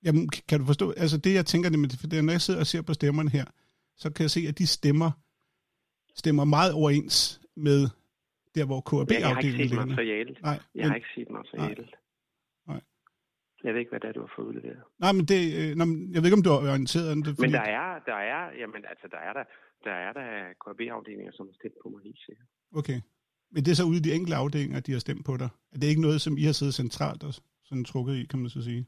Jamen, 0.06 0.30
kan 0.50 0.60
du 0.60 0.66
forstå? 0.66 0.92
Altså, 0.92 1.18
det 1.18 1.34
jeg 1.34 1.46
tænker, 1.46 1.70
det, 1.70 2.00
for 2.02 2.08
det, 2.08 2.26
når 2.26 2.34
jeg 2.34 2.42
sidder 2.42 2.60
og 2.60 2.68
ser 2.68 2.82
på 2.82 2.94
stemmerne 2.94 3.30
her, 3.30 3.46
så 3.98 4.14
kan 4.14 4.22
jeg 4.24 4.30
se, 4.30 4.42
at 4.50 4.58
de 4.58 4.68
stemmer 4.68 5.12
stemmer 6.16 6.46
meget 6.46 6.74
overens 6.74 7.42
med 7.56 7.80
der, 8.56 8.66
hvor 8.66 8.82
KAB-afdelingen 8.90 9.08
ligger. 9.12 9.18
Jeg 9.20 9.36
har 9.36 9.42
ikke 9.42 9.70
set 9.70 9.88
materialet. 9.90 10.38
Nej, 10.42 10.60
jeg 10.76 10.82
men, 10.82 10.86
har 10.86 10.96
ikke 10.96 11.08
set 11.16 11.30
materialet. 11.30 11.90
Nej. 11.90 12.03
Jeg 13.64 13.74
ved 13.74 13.80
ikke, 13.80 13.90
hvad 13.90 14.00
det 14.00 14.08
er, 14.08 14.14
du 14.14 14.20
har 14.26 14.34
fået 14.36 14.48
udleveret. 14.48 14.84
Nej, 15.00 15.12
men 15.18 15.26
det, 15.32 15.42
øh, 15.60 15.70
jeg 16.14 16.20
ved 16.20 16.28
ikke, 16.30 16.40
om 16.42 16.48
du 16.48 16.54
har 16.54 16.62
orienteret 16.74 17.18
det. 17.26 17.36
Fordi... 17.36 17.42
Men 17.42 17.54
der 17.60 17.68
er, 17.80 18.00
der 18.10 18.20
er, 18.34 18.42
jamen, 18.62 18.82
altså, 18.92 19.08
der 19.14 19.18
er 19.18 19.34
der, 19.34 19.44
der 19.84 19.96
er 20.06 20.12
der 20.20 20.28
KB-afdelinger, 20.64 21.32
som 21.38 21.48
har 21.48 21.56
stemt 21.60 21.78
på 21.84 21.90
mig 21.90 22.02
helt 22.04 22.22
sikkert. 22.28 22.48
Okay. 22.80 23.00
Men 23.54 23.64
det 23.64 23.72
er 23.72 23.80
så 23.82 23.86
ude 23.92 24.02
i 24.02 24.06
de 24.08 24.16
enkelte 24.18 24.36
afdelinger, 24.44 24.80
de 24.80 24.92
har 24.92 25.00
stemt 25.00 25.26
på 25.26 25.38
dig? 25.38 25.50
Er 25.74 25.78
det 25.80 25.88
ikke 25.88 26.06
noget, 26.08 26.22
som 26.22 26.38
I 26.38 26.44
har 26.44 26.56
siddet 26.60 26.76
centralt 26.82 27.24
og 27.24 27.34
sådan 27.64 27.84
trukket 27.84 28.16
i, 28.16 28.26
kan 28.26 28.40
man 28.40 28.50
så 28.50 28.62
sige? 28.70 28.84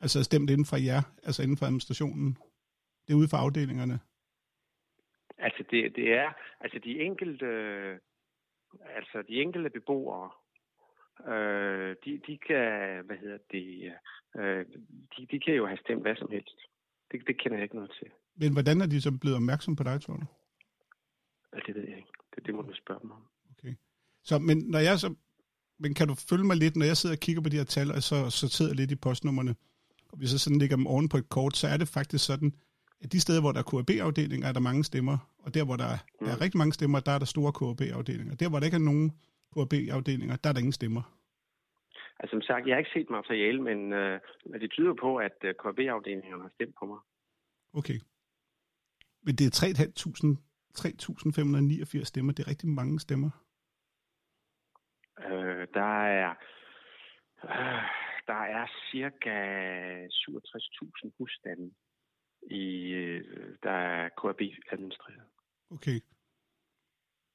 Altså 0.00 0.24
stemt 0.24 0.50
inden 0.50 0.66
for 0.66 0.76
jer, 0.76 1.02
altså 1.26 1.42
inden 1.42 1.56
for 1.56 1.66
administrationen? 1.66 2.38
Det 3.04 3.12
er 3.12 3.18
ude 3.18 3.28
for 3.32 3.36
afdelingerne? 3.36 4.00
Altså 5.38 5.64
det, 5.70 5.96
det 5.96 6.12
er, 6.12 6.28
altså 6.60 6.78
de 6.84 7.00
enkelte, 7.00 7.46
altså 8.98 9.22
de 9.28 9.34
enkelte 9.44 9.70
beboere, 9.70 10.30
øh, 11.28 11.96
de, 12.04 12.20
de 12.26 12.38
kan, 12.48 12.66
hvad 13.06 13.16
hedder 13.16 13.38
det, 13.50 13.92
øh, 14.38 14.66
de, 15.12 15.26
de 15.30 15.40
kan 15.40 15.54
jo 15.54 15.66
have 15.66 15.78
stemt 15.84 16.02
hvad 16.02 16.16
som 16.16 16.30
helst. 16.30 16.58
Det, 17.10 17.26
det 17.26 17.40
kender 17.40 17.56
jeg 17.56 17.62
ikke 17.62 17.74
noget 17.74 17.92
til. 17.98 18.08
Men 18.36 18.52
hvordan 18.52 18.80
er 18.80 18.86
de 18.86 19.00
så 19.00 19.18
blevet 19.20 19.36
opmærksom 19.36 19.76
på 19.76 19.82
dig, 19.82 20.02
tror 20.02 20.16
du? 20.16 20.26
Ja, 21.52 21.58
det 21.66 21.74
ved 21.74 21.82
jeg 21.88 21.96
ikke. 21.96 22.12
Det, 22.34 22.46
det 22.46 22.54
må 22.54 22.62
du 22.62 22.74
spørge 22.74 23.00
mig 23.04 23.16
om. 23.16 23.24
Okay. 23.50 23.74
Så, 24.24 24.38
men 24.38 24.58
når 24.58 24.78
jeg 24.78 24.98
så, 24.98 25.14
men 25.78 25.94
kan 25.94 26.08
du 26.08 26.14
følge 26.14 26.44
mig 26.44 26.56
lidt, 26.56 26.76
når 26.76 26.86
jeg 26.86 26.96
sidder 26.96 27.16
og 27.16 27.20
kigger 27.20 27.42
på 27.42 27.48
de 27.48 27.56
her 27.56 27.64
tal, 27.64 27.92
og 27.92 28.02
så 28.02 28.30
sorterer 28.30 28.74
lidt 28.74 28.90
i 28.90 28.96
postnummerne, 28.96 29.54
og 30.12 30.18
hvis 30.18 30.32
jeg 30.32 30.40
sådan 30.40 30.58
lægger 30.58 30.76
dem 30.76 30.86
oven 30.86 31.08
på 31.08 31.16
et 31.16 31.28
kort, 31.28 31.56
så 31.56 31.66
er 31.68 31.76
det 31.76 31.88
faktisk 31.88 32.26
sådan, 32.26 32.52
at 33.00 33.12
de 33.12 33.20
steder, 33.20 33.40
hvor 33.40 33.52
der 33.52 33.58
er 33.58 33.70
KAB-afdelinger, 33.70 34.48
er 34.48 34.52
der 34.52 34.60
mange 34.60 34.84
stemmer, 34.84 35.18
og 35.38 35.54
der, 35.54 35.64
hvor 35.64 35.76
der 35.76 35.98
mm. 36.20 36.26
er 36.26 36.40
rigtig 36.40 36.58
mange 36.58 36.72
stemmer, 36.72 37.00
der 37.00 37.12
er 37.12 37.18
der 37.18 37.26
store 37.26 37.52
KAB-afdelinger. 37.52 38.34
Der, 38.34 38.48
hvor 38.48 38.58
der 38.58 38.66
ikke 38.66 38.74
er 38.74 38.88
nogen 38.92 39.12
KAB-afdelinger, 39.54 40.36
der 40.36 40.48
er 40.48 40.52
der 40.52 40.60
ingen 40.60 40.80
stemmer. 40.80 41.02
Altså 42.20 42.34
som 42.34 42.42
sagt, 42.42 42.66
jeg 42.66 42.74
har 42.74 42.78
ikke 42.78 42.90
set 42.94 43.10
materiale, 43.10 43.62
men 43.62 43.92
øh, 43.92 44.20
det 44.60 44.70
tyder 44.70 44.94
på, 44.94 45.16
at 45.16 45.36
øh, 45.44 45.54
KAB-afdelingerne 45.62 46.42
har 46.42 46.52
stemt 46.54 46.74
på 46.78 46.86
mig. 46.86 47.00
Okay. 47.74 47.98
Men 49.22 49.34
det 49.36 49.46
er 49.46 49.52
3.589 52.00 52.04
stemmer. 52.04 52.32
Det 52.32 52.42
er 52.44 52.48
rigtig 52.48 52.68
mange 52.68 53.00
stemmer. 53.00 53.30
Øh, 55.18 55.66
der 55.74 56.04
er 56.20 56.30
øh, 57.44 57.82
der 58.26 58.42
er 58.58 58.66
cirka 58.90 59.36
67.000 60.06 61.10
husstande 61.18 61.72
i 62.42 62.90
øh, 62.92 63.56
der 63.62 63.70
er 63.70 64.08
KAB 64.08 64.40
administreret. 64.72 65.26
Okay. 65.70 66.00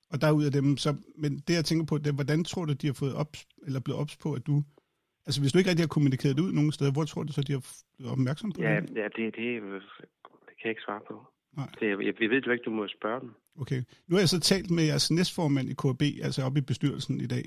Og 0.10 0.22
der 0.22 0.32
ud 0.32 0.46
af 0.46 0.52
dem, 0.52 0.78
så, 0.78 0.96
men 1.18 1.40
det 1.40 1.54
jeg 1.54 1.66
tænker 1.66 1.86
på, 1.86 1.98
det 1.98 2.08
er, 2.08 2.14
hvordan 2.14 2.44
tror 2.44 2.66
du, 2.66 2.74
de 2.74 2.88
har 2.88 2.94
fået 2.94 3.16
op, 3.16 3.32
eller 3.66 3.80
blevet 3.80 4.02
ops 4.02 4.18
på, 4.18 4.34
at 4.34 4.48
du, 4.48 4.64
altså 5.26 5.42
hvis 5.42 5.52
du 5.52 5.58
ikke 5.58 5.70
rigtig 5.70 5.84
har 5.84 5.96
kommunikeret 5.98 6.36
det 6.38 6.44
ud 6.44 6.52
nogen 6.52 6.72
steder, 6.72 6.92
hvor 6.92 7.04
tror 7.04 7.24
du 7.24 7.34
så, 7.34 7.42
de 7.42 7.52
har 7.52 7.64
blevet 7.98 8.12
opmærksom 8.12 8.52
på 8.52 8.62
ja, 8.62 8.76
det? 8.82 8.96
Ja, 8.96 9.04
det, 9.04 9.36
det, 9.36 9.36
det 9.36 10.54
kan 10.60 10.64
jeg 10.64 10.70
ikke 10.70 10.86
svare 10.86 11.02
på. 11.08 11.16
Nej. 11.58 11.70
Det, 11.80 11.88
jeg, 11.90 11.98
jeg 12.22 12.30
ved 12.30 12.42
du 12.42 12.52
ikke, 12.52 12.64
du 12.64 12.72
må 12.72 12.88
spørge 12.88 13.22
dem. 13.22 13.32
Okay. 13.62 13.84
Nu 14.08 14.16
har 14.16 14.22
jeg 14.22 14.30
så 14.30 14.40
talt 14.40 14.72
med 14.72 14.84
jeres 14.84 15.12
næstformand 15.12 15.70
i 15.70 15.74
KB, 15.74 16.02
altså 16.24 16.44
oppe 16.44 16.60
i 16.60 16.62
bestyrelsen 16.62 17.22
i 17.22 17.28
dag. 17.28 17.46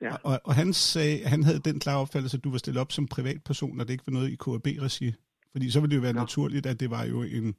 Ja. 0.00 0.16
Og, 0.16 0.40
og 0.44 0.54
han 0.54 0.72
sagde, 0.72 1.24
han 1.24 1.42
havde 1.42 1.58
den 1.58 1.80
klare 1.80 2.00
opfattelse, 2.00 2.36
at 2.36 2.44
du 2.44 2.50
var 2.50 2.58
stillet 2.58 2.80
op 2.80 2.92
som 2.92 3.06
privatperson, 3.06 3.80
og 3.80 3.86
det 3.86 3.92
ikke 3.92 4.06
var 4.06 4.12
noget 4.12 4.30
i 4.30 4.36
KAB-regi. 4.36 5.12
Fordi 5.52 5.70
så 5.70 5.80
ville 5.80 5.90
det 5.90 5.96
jo 5.96 6.00
være 6.00 6.16
ja. 6.16 6.20
naturligt, 6.20 6.66
at 6.66 6.80
det 6.80 6.90
var 6.90 7.04
jo 7.04 7.22
en, 7.22 7.54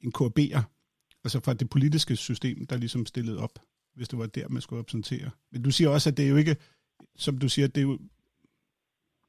en 0.00 0.12
KAB'er, 0.18 0.62
altså 1.24 1.38
fra 1.44 1.54
det 1.54 1.70
politiske 1.70 2.16
system, 2.16 2.66
der 2.70 2.76
ligesom 2.76 3.06
stillede 3.06 3.38
op, 3.44 3.54
hvis 3.96 4.08
det 4.08 4.18
var 4.18 4.26
der, 4.26 4.48
man 4.48 4.62
skulle 4.62 4.80
repræsentere. 4.80 5.30
Men 5.52 5.62
du 5.62 5.70
siger 5.70 5.88
også, 5.90 6.10
at 6.10 6.16
det 6.16 6.24
er 6.26 6.30
jo 6.30 6.36
ikke, 6.36 6.56
som 7.16 7.38
du 7.38 7.48
siger, 7.48 7.68
det 7.68 7.80
er 7.82 7.88
jo... 7.90 7.98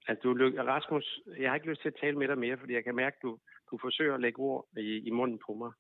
Altså, 0.07 0.21
du, 0.23 0.31
Rasmus, 0.73 1.05
jeg 1.39 1.49
har 1.49 1.55
ikke 1.55 1.69
lyst 1.69 1.81
til 1.81 1.93
at 1.93 1.99
tale 2.01 2.17
med 2.17 2.27
dig 2.27 2.37
mere, 2.37 2.57
fordi 2.59 2.73
jeg 2.73 2.83
kan 2.83 2.95
mærke, 2.95 3.15
at 3.17 3.23
du, 3.23 3.31
du 3.71 3.75
forsøger 3.85 4.13
at 4.15 4.21
lægge 4.21 4.39
ord 4.39 4.67
i, 4.77 4.97
i 5.09 5.11
munden 5.19 5.39
på 5.45 5.53
mig. 5.61 5.71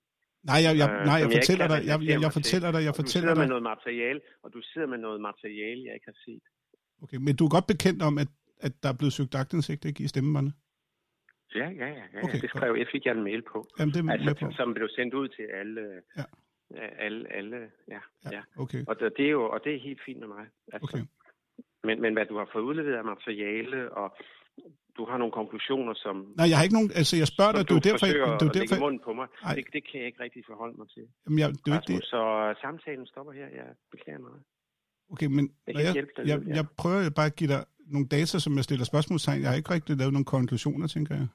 Nej, 0.49 0.59
jeg, 0.65 0.73
jeg, 0.81 0.89
øh, 0.89 1.05
nej, 1.11 1.13
jeg, 1.13 1.21
jeg 1.21 1.37
fortæller 1.37 1.67
dig, 1.73 1.79
jeg, 1.89 1.97
jeg, 2.11 2.21
jeg 2.25 2.31
fortæller 2.39 2.69
dig, 2.75 2.81
jeg 2.89 2.95
fortæller 3.01 3.29
dig. 3.29 3.35
Du 3.35 3.41
sidder 3.41 3.47
med 3.47 3.53
noget 3.55 3.65
materiale, 3.73 4.19
og 4.43 4.49
du 4.55 4.61
sidder 4.69 4.87
med 4.93 4.97
noget 4.97 5.21
materiale, 5.29 5.79
jeg 5.87 5.93
ikke 5.97 6.09
har 6.13 6.19
set. 6.25 6.45
Okay, 7.03 7.17
men 7.25 7.35
du 7.35 7.43
er 7.45 7.51
godt 7.57 7.67
bekendt 7.73 8.01
om, 8.09 8.17
at, 8.23 8.29
at 8.65 8.73
der 8.83 8.89
er 8.89 8.97
blevet 8.99 9.13
søgt 9.13 9.35
agtindsigt 9.35 9.85
ikke, 9.85 10.03
i 10.03 10.07
stemmerne? 10.07 10.51
Ja, 11.55 11.69
ja, 11.69 11.87
ja. 11.87 12.03
ja. 12.13 12.23
Okay, 12.23 12.41
det 12.41 12.49
skrev 12.49 12.75
jeg, 12.77 12.87
fik 12.91 13.05
jeg 13.05 13.11
en 13.17 13.23
mail 13.23 13.41
på. 13.41 13.67
Jamen, 13.79 13.93
det 13.93 14.05
er 14.05 14.11
altså, 14.11 14.45
på. 14.45 14.51
Som 14.51 14.73
blev 14.73 14.89
sendt 14.89 15.13
ud 15.13 15.27
til 15.27 15.43
alle, 15.43 15.81
ja. 16.17 16.23
alle, 17.05 17.33
alle 17.33 17.57
ja, 17.87 18.01
ja, 18.25 18.29
ja. 18.31 18.41
Okay. 18.57 18.85
Og 18.87 18.99
det, 18.99 19.13
det, 19.17 19.25
er 19.25 19.29
jo, 19.29 19.43
og 19.49 19.59
det 19.63 19.75
er 19.75 19.79
helt 19.79 20.01
fint 20.05 20.19
med 20.19 20.27
mig. 20.27 20.45
Altså. 20.73 20.97
Okay. 20.97 21.05
Men, 21.83 22.01
men 22.01 22.13
hvad 22.13 22.25
du 22.25 22.37
har 22.37 22.49
fået 22.53 22.63
udleveret 22.63 22.97
af 22.97 23.05
materiale, 23.05 23.91
og 23.91 24.17
du 24.97 25.05
har 25.05 25.17
nogle 25.17 25.31
konklusioner, 25.31 25.93
som... 25.93 26.15
Nej, 26.37 26.47
jeg 26.49 26.57
har 26.57 26.63
ikke 26.63 26.77
nogen... 26.79 26.91
Altså, 26.95 27.17
jeg 27.17 27.27
spørger 27.27 27.51
dig, 27.51 27.69
du, 27.69 27.73
du 27.73 27.77
er 27.79 27.85
derfor... 27.89 28.05
Du 28.41 28.45
er 28.45 28.55
derfor... 28.59 28.79
munden 28.85 29.01
på 29.07 29.13
mig. 29.13 29.27
Det, 29.55 29.65
det 29.73 29.81
kan 29.87 29.95
jeg 29.99 30.07
ikke 30.09 30.23
rigtig 30.23 30.43
forholde 30.51 30.77
mig 30.77 30.87
til. 30.95 31.03
Jamen, 31.25 31.39
jeg, 31.39 31.49
det 31.49 31.67
er 31.71 31.79
ikke 31.79 31.93
det. 31.93 32.03
Så 32.13 32.21
samtalen 32.61 33.05
stopper 33.07 33.33
her. 33.33 33.47
Jeg 33.59 33.67
beklager 33.91 34.19
mig. 34.19 34.31
Okay, 35.13 35.25
men 35.25 35.45
jeg, 35.67 35.75
jeg, 35.75 36.05
dig, 36.17 36.27
jeg, 36.27 36.37
jeg 36.57 36.65
prøver 36.77 37.09
bare 37.09 37.25
at 37.25 37.35
give 37.35 37.49
dig 37.53 37.65
nogle 37.95 38.07
data, 38.07 38.39
som 38.39 38.55
jeg 38.55 38.63
stiller 38.63 38.85
spørgsmålstegn. 38.85 39.41
Jeg 39.41 39.49
har 39.49 39.57
ikke 39.57 39.73
rigtig 39.73 39.97
lavet 39.97 40.13
nogle 40.13 40.25
konklusioner, 40.25 40.87
tænker 40.87 41.15
jeg. 41.15 41.27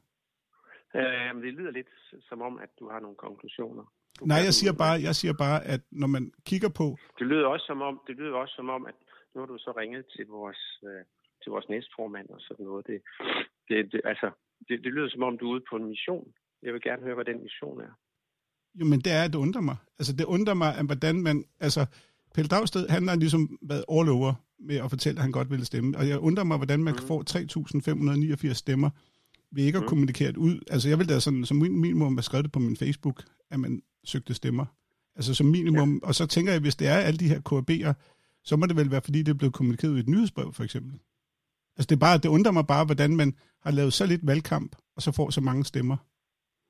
Øh, 0.95 1.43
det 1.43 1.55
lyder 1.55 1.71
lidt 1.71 1.91
som 2.29 2.43
om, 2.43 2.59
at 2.59 2.71
du 2.81 2.89
har 2.91 3.01
nogle 3.01 3.17
konklusioner. 3.17 3.85
Du 4.21 4.25
Nej, 4.25 4.41
jeg 4.49 4.55
siger, 4.55 4.73
bare, 4.73 4.97
jeg 5.09 5.15
siger 5.15 5.35
bare, 5.45 5.65
at 5.65 5.81
når 5.91 6.07
man 6.07 6.33
kigger 6.47 6.69
på... 6.69 6.97
Det 7.19 7.27
lyder 7.27 7.47
også 7.47 7.67
som 7.67 7.81
om, 7.83 8.01
det 8.07 8.17
lyder 8.17 8.35
også 8.35 8.55
som 8.55 8.69
om 8.69 8.87
at 8.87 8.95
nu 9.37 9.41
har 9.41 9.47
du 9.47 9.59
så 9.59 9.73
ringet 9.81 10.05
til 10.17 10.27
vores, 10.27 10.63
øh, 10.85 11.03
til 11.43 11.51
vores 11.55 11.69
næstformand 11.69 12.29
og 12.29 12.41
sådan 12.41 12.67
noget. 12.67 12.87
Det, 12.87 12.99
det, 13.69 13.93
det, 13.93 14.01
altså, 14.05 14.31
det, 14.69 14.85
det 14.85 14.93
lyder 14.93 15.09
som 15.11 15.23
om, 15.23 15.39
du 15.39 15.45
er 15.49 15.55
ude 15.55 15.65
på 15.71 15.77
en 15.77 15.89
mission. 15.93 16.27
Jeg 16.63 16.73
vil 16.73 16.83
gerne 16.83 17.03
høre, 17.03 17.15
hvad 17.15 17.25
den 17.25 17.43
mission 17.43 17.81
er. 17.81 17.93
Jo, 18.75 18.85
men 18.85 19.01
det 19.01 19.13
er, 19.13 19.23
at 19.25 19.33
det 19.33 19.39
undrer 19.39 19.61
mig. 19.61 19.77
Altså, 19.99 20.13
det 20.19 20.25
undrer 20.25 20.55
mig, 20.55 20.71
at 20.79 20.87
hvordan 20.87 21.17
man... 21.23 21.45
Altså, 21.61 21.83
Pelle 22.35 22.49
Dragsted, 22.49 22.89
han 22.89 23.09
har 23.09 23.17
ligesom 23.17 23.59
været 23.63 23.85
all 23.97 24.09
over 24.09 24.33
med 24.59 24.77
at 24.85 24.91
fortælle, 24.91 25.19
at 25.19 25.23
han 25.23 25.33
godt 25.33 25.51
ville 25.51 25.65
stemme. 25.65 25.99
Og 25.99 26.09
jeg 26.09 26.19
undrer 26.19 26.45
mig, 26.45 26.57
hvordan 26.57 26.83
man 26.85 26.93
mm. 26.93 26.99
kan 26.99 27.09
få 27.09 27.17
3.589 27.31 28.55
stemmer 28.55 28.91
ved 29.57 29.65
ikke 29.65 29.79
at 29.79 29.83
mm. 29.83 29.89
kommunikere 29.89 30.29
det 30.29 30.37
ud. 30.37 30.61
Altså, 30.71 30.89
jeg 30.89 30.99
vil 30.99 31.09
da 31.09 31.21
sådan, 31.21 31.45
som 31.45 31.57
minimum 31.57 32.17
have 32.17 32.23
skrevet 32.23 32.45
det 32.45 32.53
på 32.53 32.59
min 32.59 32.77
Facebook, 32.77 33.25
at 33.51 33.61
man 33.61 33.83
søgte 34.05 34.35
stemmer. 34.35 34.67
Altså 35.17 35.35
som 35.35 35.47
minimum. 35.47 36.01
Ja. 36.03 36.09
Og 36.09 36.15
så 36.15 36.27
tænker 36.27 36.53
jeg, 36.53 36.61
hvis 36.61 36.77
det 36.77 36.89
er 36.89 36.97
alle 36.97 37.19
de 37.19 37.29
her 37.29 37.41
KAB'er, 37.41 37.93
så 38.45 38.57
må 38.57 38.67
det 38.67 38.77
vel 38.77 38.91
være, 38.91 39.03
fordi 39.03 39.19
det 39.19 39.29
er 39.29 39.39
blevet 39.39 39.55
kommunikeret 39.55 39.97
i 39.97 40.01
et 40.01 40.09
nyhedsbrev, 40.09 40.53
for 40.53 40.65
eksempel. 40.65 40.93
Altså 41.77 41.87
det, 41.89 41.93
er 41.93 42.01
bare, 42.01 42.19
det 42.19 42.29
undrer 42.29 42.53
mig 42.53 42.67
bare, 42.67 42.85
hvordan 42.85 43.17
man 43.17 43.35
har 43.61 43.71
lavet 43.71 43.93
så 43.93 44.07
lidt 44.07 44.27
valgkamp, 44.27 44.77
og 44.97 45.03
så 45.03 45.13
får 45.13 45.31
så 45.31 45.41
mange 45.41 45.65
stemmer. 45.65 45.97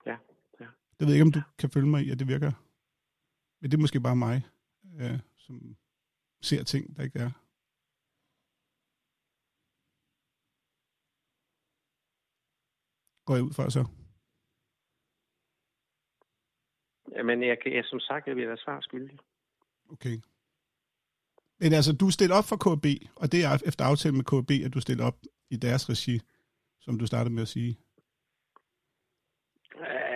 Ja, 0.07 0.17
ja. 0.61 0.67
Det 1.01 1.07
ved 1.07 1.09
jeg 1.09 1.15
ikke, 1.15 1.23
om 1.23 1.33
du 1.33 1.43
kan 1.59 1.71
følge 1.71 1.89
mig 1.89 2.07
i, 2.07 2.11
at 2.11 2.19
det 2.19 2.29
virker. 2.29 2.53
Men 3.61 3.71
det 3.71 3.77
er 3.77 3.81
måske 3.81 4.01
bare 4.01 4.17
mig, 4.17 4.47
øh, 5.01 5.19
som 5.37 5.77
ser 6.43 6.63
ting, 6.63 6.97
der 6.97 7.03
ikke 7.03 7.19
er. 7.19 7.31
Går 13.27 13.35
jeg 13.35 13.45
ud 13.45 13.55
fra 13.57 13.71
så? 13.71 13.85
Jamen, 17.17 17.43
jeg, 17.43 17.57
jeg, 17.67 17.85
som 17.85 18.01
sagt, 18.01 18.27
jeg 18.27 18.37
vil 18.37 18.49
være 18.49 18.57
svar 18.57 18.81
skyldig. 18.81 19.19
Okay. 19.91 20.17
Men 21.61 21.73
altså, 21.73 21.93
du 22.01 22.11
stiller 22.11 22.37
op 22.37 22.49
for 22.51 22.59
KB, 22.65 22.87
og 23.17 23.33
det 23.33 23.41
er 23.45 23.63
efter 23.69 23.85
aftale 23.85 24.15
med 24.15 24.25
KB, 24.33 24.51
at 24.67 24.75
du 24.75 24.81
stiller 24.81 25.05
op 25.07 25.19
i 25.51 25.57
deres 25.57 25.91
regi, 25.91 26.21
som 26.81 26.99
du 26.99 27.07
startede 27.07 27.35
med 27.35 27.43
at 27.43 27.49
sige. 27.49 27.77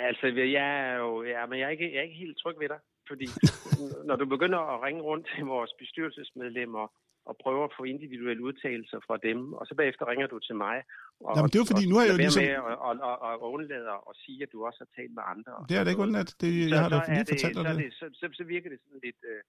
Altså, 0.09 0.27
jeg 0.59 0.69
er 0.89 0.95
jo 0.95 1.23
ja, 1.23 1.47
men 1.47 1.59
jeg 1.59 1.67
er, 1.67 1.71
ikke, 1.71 1.93
jeg 1.93 1.99
er 1.99 2.03
ikke 2.03 2.25
helt 2.25 2.39
tryg 2.39 2.57
ved 2.59 2.69
dig, 2.69 2.81
fordi 3.09 3.27
når 4.09 4.17
du 4.17 4.27
begynder 4.27 4.59
at 4.59 4.83
ringe 4.83 5.03
rundt 5.03 5.27
til 5.35 5.45
vores 5.45 5.73
bestyrelsesmedlemmer 5.79 6.87
og 7.29 7.35
prøver 7.45 7.65
at 7.69 7.73
få 7.79 7.83
individuelle 7.95 8.43
udtalelser 8.49 8.99
fra 9.07 9.17
dem, 9.29 9.39
og 9.59 9.65
så 9.69 9.73
bagefter 9.81 10.05
ringer 10.13 10.27
du 10.33 10.39
til 10.49 10.57
mig. 10.65 10.77
Og, 11.27 11.33
Jamen, 11.37 11.49
det 11.51 11.57
er 11.59 11.63
jo 11.65 11.71
fordi, 11.73 11.85
nu 11.91 11.95
har 11.99 12.05
jeg 12.07 12.15
jo 12.17 12.21
ligesom... 12.25 12.43
med 12.43 12.57
og, 12.69 12.75
og, 12.87 12.95
og, 13.27 13.35
og 13.43 13.49
undlader 13.57 13.97
at 14.11 14.15
sige, 14.25 14.39
at 14.45 14.51
du 14.55 14.59
også 14.69 14.79
har 14.85 14.91
talt 14.97 15.13
med 15.19 15.25
andre. 15.35 15.53
Det 15.69 15.75
er 15.77 15.83
det 15.85 15.91
ikke 15.93 16.07
undladt. 16.07 16.31
Det, 16.41 16.49
så, 16.53 16.69
jeg 16.73 16.81
har 16.83 16.91
da 16.93 16.99
lige 17.17 17.31
fortalt 17.33 17.57
dig 17.57 17.65
det. 17.71 17.77
det 17.83 17.93
så, 18.01 18.07
så, 18.21 18.27
så 18.39 18.45
virker 18.55 18.69
det 18.73 18.79
sådan 18.85 19.03
lidt, 19.07 19.21
øh, 19.33 19.41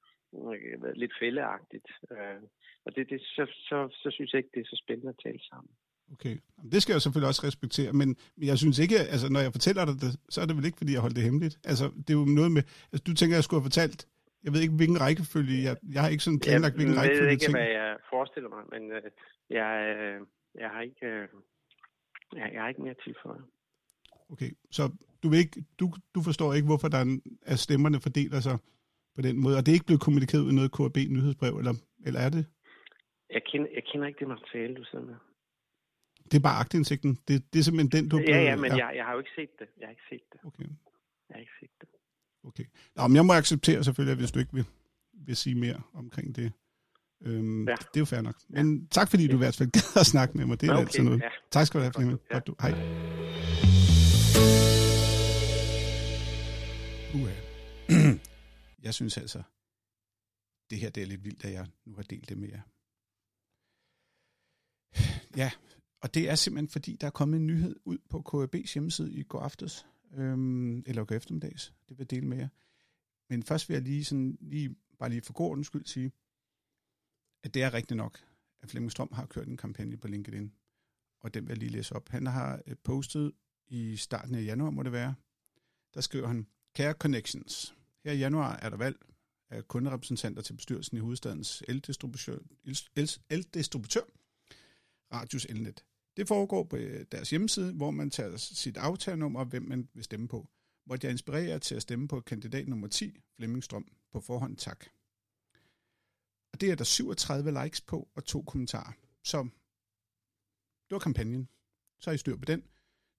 lidt 1.01 1.13
fældeagtigt. 1.21 1.87
Øh, 2.13 2.39
og 2.85 2.89
det, 2.95 3.03
det, 3.11 3.19
så, 3.35 3.43
så, 3.69 3.77
så 4.01 4.07
synes 4.15 4.29
jeg 4.31 4.39
ikke, 4.41 4.53
det 4.55 4.61
er 4.65 4.69
så 4.73 4.77
spændende 4.83 5.13
at 5.15 5.21
tale 5.25 5.41
sammen. 5.51 5.71
Okay, 6.13 6.35
det 6.71 6.81
skal 6.81 6.93
jeg 6.93 7.01
selvfølgelig 7.01 7.27
også 7.27 7.47
respektere, 7.47 7.93
men 7.93 8.09
jeg 8.49 8.57
synes 8.57 8.79
ikke, 8.79 8.97
altså 9.13 9.27
når 9.33 9.39
jeg 9.39 9.51
fortæller 9.51 9.85
dig 9.85 9.95
det, 10.03 10.11
så 10.29 10.41
er 10.41 10.45
det 10.45 10.55
vel 10.57 10.65
ikke, 10.65 10.77
fordi 10.77 10.93
jeg 10.93 11.01
holder 11.01 11.13
det 11.13 11.23
hemmeligt. 11.23 11.55
Altså, 11.63 11.85
det 12.03 12.09
er 12.09 12.19
jo 12.21 12.25
noget 12.25 12.51
med, 12.51 12.63
altså 12.91 13.03
du 13.07 13.13
tænker, 13.13 13.35
jeg 13.35 13.43
skulle 13.43 13.61
have 13.61 13.69
fortalt 13.71 14.07
jeg 14.43 14.51
ved 14.53 14.61
ikke, 14.61 14.75
hvilken 14.79 15.01
rækkefølge. 15.05 15.63
Jeg, 15.67 15.75
jeg 15.95 16.01
har 16.03 16.09
ikke 16.09 16.23
sådan 16.23 16.43
planlagt, 16.45 16.75
hvilken 16.75 16.97
rækkefølge. 16.99 17.21
Jeg 17.21 17.25
ved 17.25 17.31
ikke, 17.31 17.45
ting. 17.45 17.57
hvad 17.57 17.71
jeg 17.81 17.97
forestiller 18.13 18.49
mig, 18.55 18.63
men 18.73 18.81
øh, 18.97 19.07
jeg, 19.59 19.71
øh, 19.95 20.17
jeg, 20.61 20.69
har 20.73 20.81
ikke, 20.81 21.05
øh, 21.05 21.27
jeg, 22.37 22.47
jeg 22.53 22.61
har 22.61 22.69
ikke 22.69 22.83
mere 22.87 22.97
tilføjet. 23.05 23.43
Okay, 24.33 24.51
så 24.71 24.83
du, 25.23 25.29
vil 25.29 25.39
ikke, 25.39 25.63
du, 25.79 25.85
du 26.15 26.19
forstår 26.27 26.53
ikke, 26.53 26.69
hvorfor 26.71 26.87
der 26.87 26.97
er, 26.97 27.19
at 27.41 27.59
stemmerne 27.59 27.99
fordeler 28.07 28.39
sig 28.47 28.57
på 29.15 29.21
den 29.27 29.35
måde, 29.43 29.57
og 29.57 29.61
det 29.63 29.71
er 29.71 29.77
ikke 29.79 29.89
blevet 29.89 30.05
kommunikeret 30.07 30.51
i 30.51 30.55
noget 30.59 30.71
KAB-nyhedsbrev, 30.77 31.53
eller, 31.61 31.73
eller 32.05 32.19
er 32.19 32.29
det? 32.29 32.43
Jeg 33.35 33.43
kender, 33.49 33.69
jeg 33.77 33.83
kender 33.89 34.07
ikke 34.07 34.19
det 34.19 34.27
materiale, 34.27 34.75
du 34.75 34.83
sidder 34.83 35.05
med. 35.05 35.15
Det 36.29 36.37
er 36.37 36.45
bare 36.49 36.59
agtindsigten. 36.63 37.11
Det, 37.27 37.35
det 37.51 37.57
er 37.59 37.63
simpelthen 37.63 37.91
den, 37.97 38.09
du... 38.09 38.17
Ja, 38.17 38.39
ja, 38.49 38.55
men 38.55 38.71
ja. 38.71 38.87
Jeg, 38.87 38.95
jeg 38.97 39.05
har 39.05 39.13
jo 39.13 39.19
ikke 39.23 39.35
set 39.35 39.53
det. 39.59 39.67
Jeg 39.79 39.85
har 39.87 39.91
ikke 39.97 40.07
set 40.09 40.25
det. 40.33 40.39
Okay. 40.49 40.67
Jeg 41.27 41.33
har 41.35 41.41
ikke 41.45 41.57
set 41.59 41.75
det. 41.81 41.89
Okay. 42.43 42.65
Nå, 42.95 43.07
men 43.07 43.15
jeg 43.15 43.25
må 43.25 43.33
acceptere 43.33 43.83
selvfølgelig, 43.83 44.17
hvis 44.17 44.31
du 44.31 44.39
ikke 44.39 44.53
vil, 44.53 44.65
vil 45.13 45.35
sige 45.35 45.55
mere 45.55 45.81
omkring 45.93 46.35
det. 46.35 46.51
Øhm, 47.23 47.67
ja. 47.67 47.75
Det 47.75 47.95
er 47.95 47.99
jo 47.99 48.05
fair 48.05 48.21
nok. 48.21 48.35
Men 48.49 48.79
ja. 48.79 48.85
tak 48.91 49.09
fordi 49.09 49.27
du 49.27 49.35
i 49.35 49.37
hvert 49.37 49.55
fald 49.55 49.71
gad 49.71 50.01
at 50.01 50.05
snakke 50.05 50.37
med 50.37 50.45
mig. 50.45 50.61
Det 50.61 50.69
er 50.69 50.73
okay. 50.73 50.81
altid 50.81 51.03
noget. 51.03 51.21
Ja. 51.21 51.29
Tak 51.51 51.67
skal 51.67 51.79
du 51.79 51.83
have, 51.83 51.93
Flemming. 51.93 52.19
Ja. 52.33 52.39
Du. 52.39 52.55
Hej. 52.61 52.71
Uh, 57.13 57.29
jeg 58.85 58.93
synes 58.93 59.17
altså, 59.17 59.41
det 60.69 60.79
her 60.79 60.89
det 60.89 61.03
er 61.03 61.07
lidt 61.07 61.23
vildt, 61.23 61.45
at 61.45 61.53
jeg 61.53 61.67
nu 61.85 61.95
har 61.95 62.03
delt 62.03 62.29
det 62.29 62.37
med 62.37 62.49
jer. 62.49 62.61
Ja, 65.37 65.51
og 66.01 66.13
det 66.13 66.29
er 66.29 66.35
simpelthen 66.35 66.69
fordi, 66.69 66.97
der 67.01 67.07
er 67.07 67.11
kommet 67.11 67.39
en 67.39 67.47
nyhed 67.47 67.75
ud 67.85 67.97
på 68.09 68.23
KAB's 68.33 68.73
hjemmeside 68.73 69.13
i 69.13 69.23
går 69.23 69.39
aftes, 69.39 69.85
øhm, 70.13 70.79
eller 70.79 71.05
går 71.05 71.15
eftermiddags. 71.15 71.73
Det 71.89 71.97
vil 71.97 72.03
jeg 72.03 72.11
dele 72.11 72.27
med 72.27 72.37
jer. 72.37 72.47
Men 73.29 73.43
først 73.43 73.69
vil 73.69 73.75
jeg 73.75 73.83
lige, 73.83 74.05
sådan, 74.05 74.37
lige 74.41 74.75
bare 74.99 75.09
lige 75.09 75.21
for 75.21 75.33
god 75.33 75.63
skyld 75.63 75.85
sige, 75.85 76.11
at 77.43 77.53
det 77.53 77.63
er 77.63 77.73
rigtigt 77.73 77.97
nok, 77.97 78.19
at 78.61 78.69
Flemming 78.69 78.91
Strøm 78.91 79.09
har 79.13 79.25
kørt 79.25 79.47
en 79.47 79.57
kampagne 79.57 79.97
på 79.97 80.07
LinkedIn, 80.07 80.53
og 81.19 81.33
den 81.33 81.43
vil 81.43 81.49
jeg 81.49 81.57
lige 81.57 81.71
læse 81.71 81.95
op. 81.95 82.09
Han 82.09 82.25
har 82.25 82.61
øh, 82.67 82.75
postet 82.83 83.31
i 83.67 83.95
starten 83.95 84.35
af 84.35 84.45
januar, 84.45 84.69
må 84.69 84.83
det 84.83 84.91
være, 84.91 85.15
der 85.93 86.01
skriver 86.01 86.27
han, 86.27 86.47
Kære 86.75 86.93
Connections, 86.93 87.75
her 88.03 88.11
i 88.11 88.17
januar 88.17 88.55
er 88.55 88.69
der 88.69 88.77
valg 88.77 88.97
af 89.49 89.67
kunderepræsentanter 89.67 90.41
til 90.41 90.53
bestyrelsen 90.53 90.97
i 90.97 90.99
hovedstadens 90.99 91.63
eldistributør, 91.67 92.37
eldistributør 93.29 94.03
Radius 95.13 95.45
Elnet. 95.45 95.85
Det 96.17 96.27
foregår 96.27 96.63
på 96.63 96.75
øh, 96.75 97.05
deres 97.11 97.29
hjemmeside, 97.29 97.73
hvor 97.73 97.91
man 97.91 98.09
tager 98.09 98.37
sit 98.37 98.77
aftalenummer 98.77 99.39
og 99.39 99.45
hvem 99.45 99.63
man 99.63 99.89
vil 99.93 100.03
stemme 100.03 100.27
på. 100.27 100.47
Hvor 100.85 100.97
jeg 101.03 101.11
inspirerer 101.11 101.59
til 101.59 101.75
at 101.75 101.81
stemme 101.81 102.07
på 102.07 102.21
kandidat 102.21 102.67
nummer 102.67 102.87
10, 102.87 103.19
Flemming 103.35 103.63
Strøm, 103.63 103.91
på 104.11 104.19
forhånd 104.19 104.57
tak. 104.57 104.85
Og 106.53 106.61
det 106.61 106.71
er 106.71 106.75
der 106.75 106.83
37 106.83 107.63
likes 107.63 107.81
på 107.81 108.09
og 108.15 108.25
to 108.25 108.41
kommentarer. 108.41 108.93
Så 109.23 109.43
det 110.89 110.95
var 110.95 110.99
kampagnen. 110.99 111.49
Så 111.99 112.09
har 112.09 112.15
I 112.15 112.17
styr 112.17 112.35
på 112.35 112.45
den. 112.45 112.63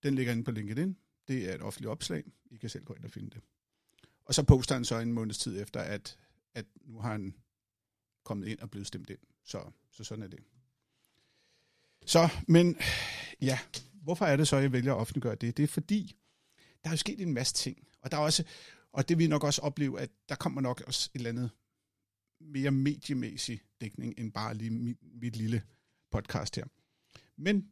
Den 0.03 0.15
ligger 0.15 0.33
inde 0.33 0.45
på 0.45 0.51
LinkedIn. 0.51 0.97
Det 1.29 1.51
er 1.51 1.55
et 1.55 1.63
offentligt 1.63 1.91
opslag. 1.91 2.25
I 2.51 2.57
kan 2.57 2.71
selv 2.71 2.85
gå 2.85 2.95
ind 2.95 3.05
og 3.05 3.11
finde 3.11 3.31
det. 3.31 3.41
Og 4.25 4.35
så 4.35 4.43
poster 4.43 4.75
han 4.75 4.85
så 4.85 4.99
en 4.99 5.13
måneds 5.13 5.39
tid 5.39 5.63
efter, 5.63 5.81
at, 5.81 6.19
at 6.55 6.67
nu 6.81 7.01
har 7.01 7.13
han 7.13 7.37
kommet 8.25 8.49
ind 8.49 8.59
og 8.59 8.71
blevet 8.71 8.87
stemt 8.87 9.11
ind. 9.11 9.19
Så, 9.45 9.71
så 9.91 10.05
sådan 10.05 10.23
er 10.23 10.29
det. 10.29 10.41
Så, 12.07 12.29
men 12.49 12.77
ja, 13.41 13.59
hvorfor 14.03 14.25
er 14.25 14.37
det 14.37 14.49
så, 14.49 14.57
at 14.57 14.63
jeg 14.63 14.73
vælger 14.73 14.95
at 14.95 14.99
offentliggøre 15.01 15.35
det? 15.35 15.57
Det 15.57 15.63
er 15.63 15.67
fordi, 15.67 16.17
der 16.85 16.91
er 16.91 16.93
jo 16.93 16.97
sket 16.97 17.21
en 17.21 17.35
masse 17.35 17.55
ting. 17.55 17.87
Og 18.01 18.11
der 18.11 18.17
er 18.17 18.21
også, 18.21 18.45
og 18.93 19.09
det 19.09 19.19
vil 19.19 19.29
nok 19.29 19.45
også 19.45 19.63
opleve, 19.63 20.01
at 20.01 20.11
der 20.29 20.35
kommer 20.35 20.61
nok 20.61 20.83
også 20.87 21.11
et 21.15 21.19
eller 21.19 21.31
andet 21.31 21.51
mere 22.41 22.71
mediemæssig 22.71 23.61
dækning, 23.81 24.15
end 24.19 24.33
bare 24.33 24.55
lige 24.55 24.71
mit, 24.71 24.99
mit 25.21 25.37
lille 25.37 25.63
podcast 26.13 26.57
her. 26.57 26.65
Men 27.37 27.69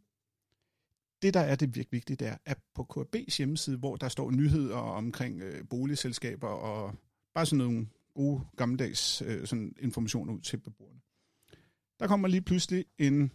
det, 1.23 1.35
der 1.35 1.41
er 1.41 1.55
det 1.55 1.75
virkelig 1.75 1.93
vigtige, 1.93 2.17
det 2.17 2.29
er, 2.29 2.37
at 2.45 2.59
på 2.75 2.87
KB's 2.97 3.37
hjemmeside, 3.37 3.77
hvor 3.77 3.97
der 3.97 4.09
står 4.09 4.31
nyheder 4.31 4.77
omkring 4.77 5.43
øh, 5.43 5.69
boligselskaber 5.69 6.49
og 6.49 6.95
bare 7.35 7.47
sådan 7.47 7.65
nogle 7.65 7.87
gode 8.15 8.41
gammeldags 8.57 9.23
øh, 9.23 9.47
sådan 9.47 9.75
information 9.79 10.31
ud 10.31 10.41
til 10.41 10.57
beboerne. 10.57 11.01
Der 12.01 12.07
kommer 12.07 12.29
lige 12.29 12.43
pludselig 12.43 12.85
en, 12.99 13.33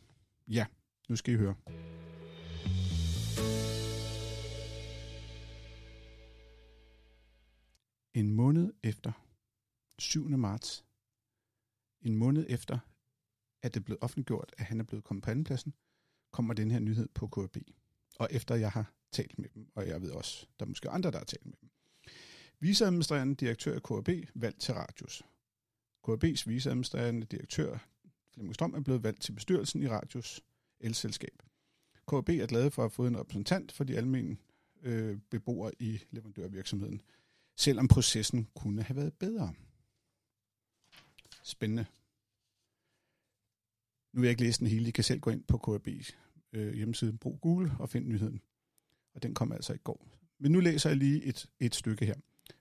ja, 0.47 0.65
nu 1.09 1.15
skal 1.15 1.33
I 1.33 1.37
høre. 1.37 1.55
En 8.13 8.31
måned 8.31 8.73
efter, 8.83 9.11
7. 9.99 10.29
marts, 10.29 10.85
en 12.01 12.17
måned 12.17 12.45
efter, 12.49 12.79
at 13.61 13.73
det 13.73 13.79
er 13.79 13.83
blevet 13.83 13.99
offentliggjort, 14.01 14.51
at 14.57 14.65
han 14.65 14.79
er 14.79 14.83
blevet 14.83 15.03
kommet 15.03 15.23
på 15.23 15.31
andenpladsen, 15.31 15.73
kommer 16.31 16.53
den 16.53 16.71
her 16.71 16.79
nyhed 16.79 17.07
på 17.07 17.27
KB. 17.27 17.57
Og 18.19 18.27
efter 18.31 18.55
jeg 18.55 18.71
har 18.71 18.93
talt 19.11 19.39
med 19.39 19.49
dem, 19.49 19.67
og 19.75 19.87
jeg 19.87 20.01
ved 20.01 20.11
også, 20.11 20.47
der 20.59 20.65
er 20.65 20.69
måske 20.69 20.89
andre, 20.89 21.11
der 21.11 21.17
har 21.17 21.25
talt 21.25 21.45
med 21.45 21.57
dem. 21.61 21.69
Viceadministrerende 22.59 23.35
direktør 23.35 23.75
i 23.75 23.79
KB 23.79 24.29
valgt 24.35 24.59
til 24.59 24.73
Radius. 24.73 25.23
KB's 26.07 26.43
viceadministrerende 26.49 27.25
direktør, 27.25 27.77
Flemming 28.33 28.55
Strøm, 28.55 28.73
er 28.73 28.79
blevet 28.79 29.03
valgt 29.03 29.21
til 29.21 29.31
bestyrelsen 29.31 29.81
i 29.81 29.87
Radius 29.87 30.41
elselskab. 30.85 31.41
KB 32.07 32.29
er 32.29 32.47
glade 32.47 32.71
for 32.71 32.81
at 32.81 32.83
have 32.83 32.95
fået 32.95 33.07
en 33.07 33.19
repræsentant 33.19 33.71
for 33.71 33.83
de 33.83 33.97
almindelige 33.97 34.39
øh, 34.83 35.17
beboere 35.29 35.71
i 35.79 35.99
leverandørvirksomheden, 36.11 37.01
selvom 37.55 37.87
processen 37.87 38.47
kunne 38.55 38.83
have 38.83 38.97
været 38.97 39.13
bedre. 39.13 39.53
Spændende. 41.43 41.85
Nu 44.13 44.21
vil 44.21 44.27
jeg 44.27 44.31
ikke 44.31 44.43
læse 44.43 44.59
den 44.59 44.67
hele. 44.67 44.87
I 44.87 44.91
kan 44.91 45.03
selv 45.03 45.19
gå 45.19 45.29
ind 45.29 45.43
på 45.43 45.57
KAB's 45.67 46.11
øh, 46.53 46.73
hjemmeside, 46.73 47.17
brug 47.17 47.41
Google 47.41 47.71
og 47.79 47.89
find 47.89 48.07
nyheden. 48.07 48.41
Og 49.13 49.23
den 49.23 49.33
kom 49.33 49.51
altså 49.51 49.73
i 49.73 49.77
går. 49.77 50.07
Men 50.39 50.51
nu 50.51 50.59
læser 50.59 50.89
jeg 50.89 50.97
lige 50.97 51.23
et, 51.23 51.49
et 51.59 51.75
stykke 51.75 52.05
her. 52.05 52.15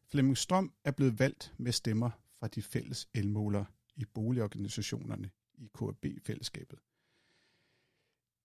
Flemming 0.06 0.36
Strøm 0.36 0.72
er 0.84 0.90
blevet 0.90 1.18
valgt 1.18 1.54
med 1.58 1.72
stemmer 1.72 2.10
fra 2.40 2.48
de 2.48 2.62
fælles 2.62 3.08
elmåler 3.14 3.64
i 3.96 4.04
boligorganisationerne 4.04 5.30
i 5.54 5.70
KAB-fællesskabet. 5.78 6.78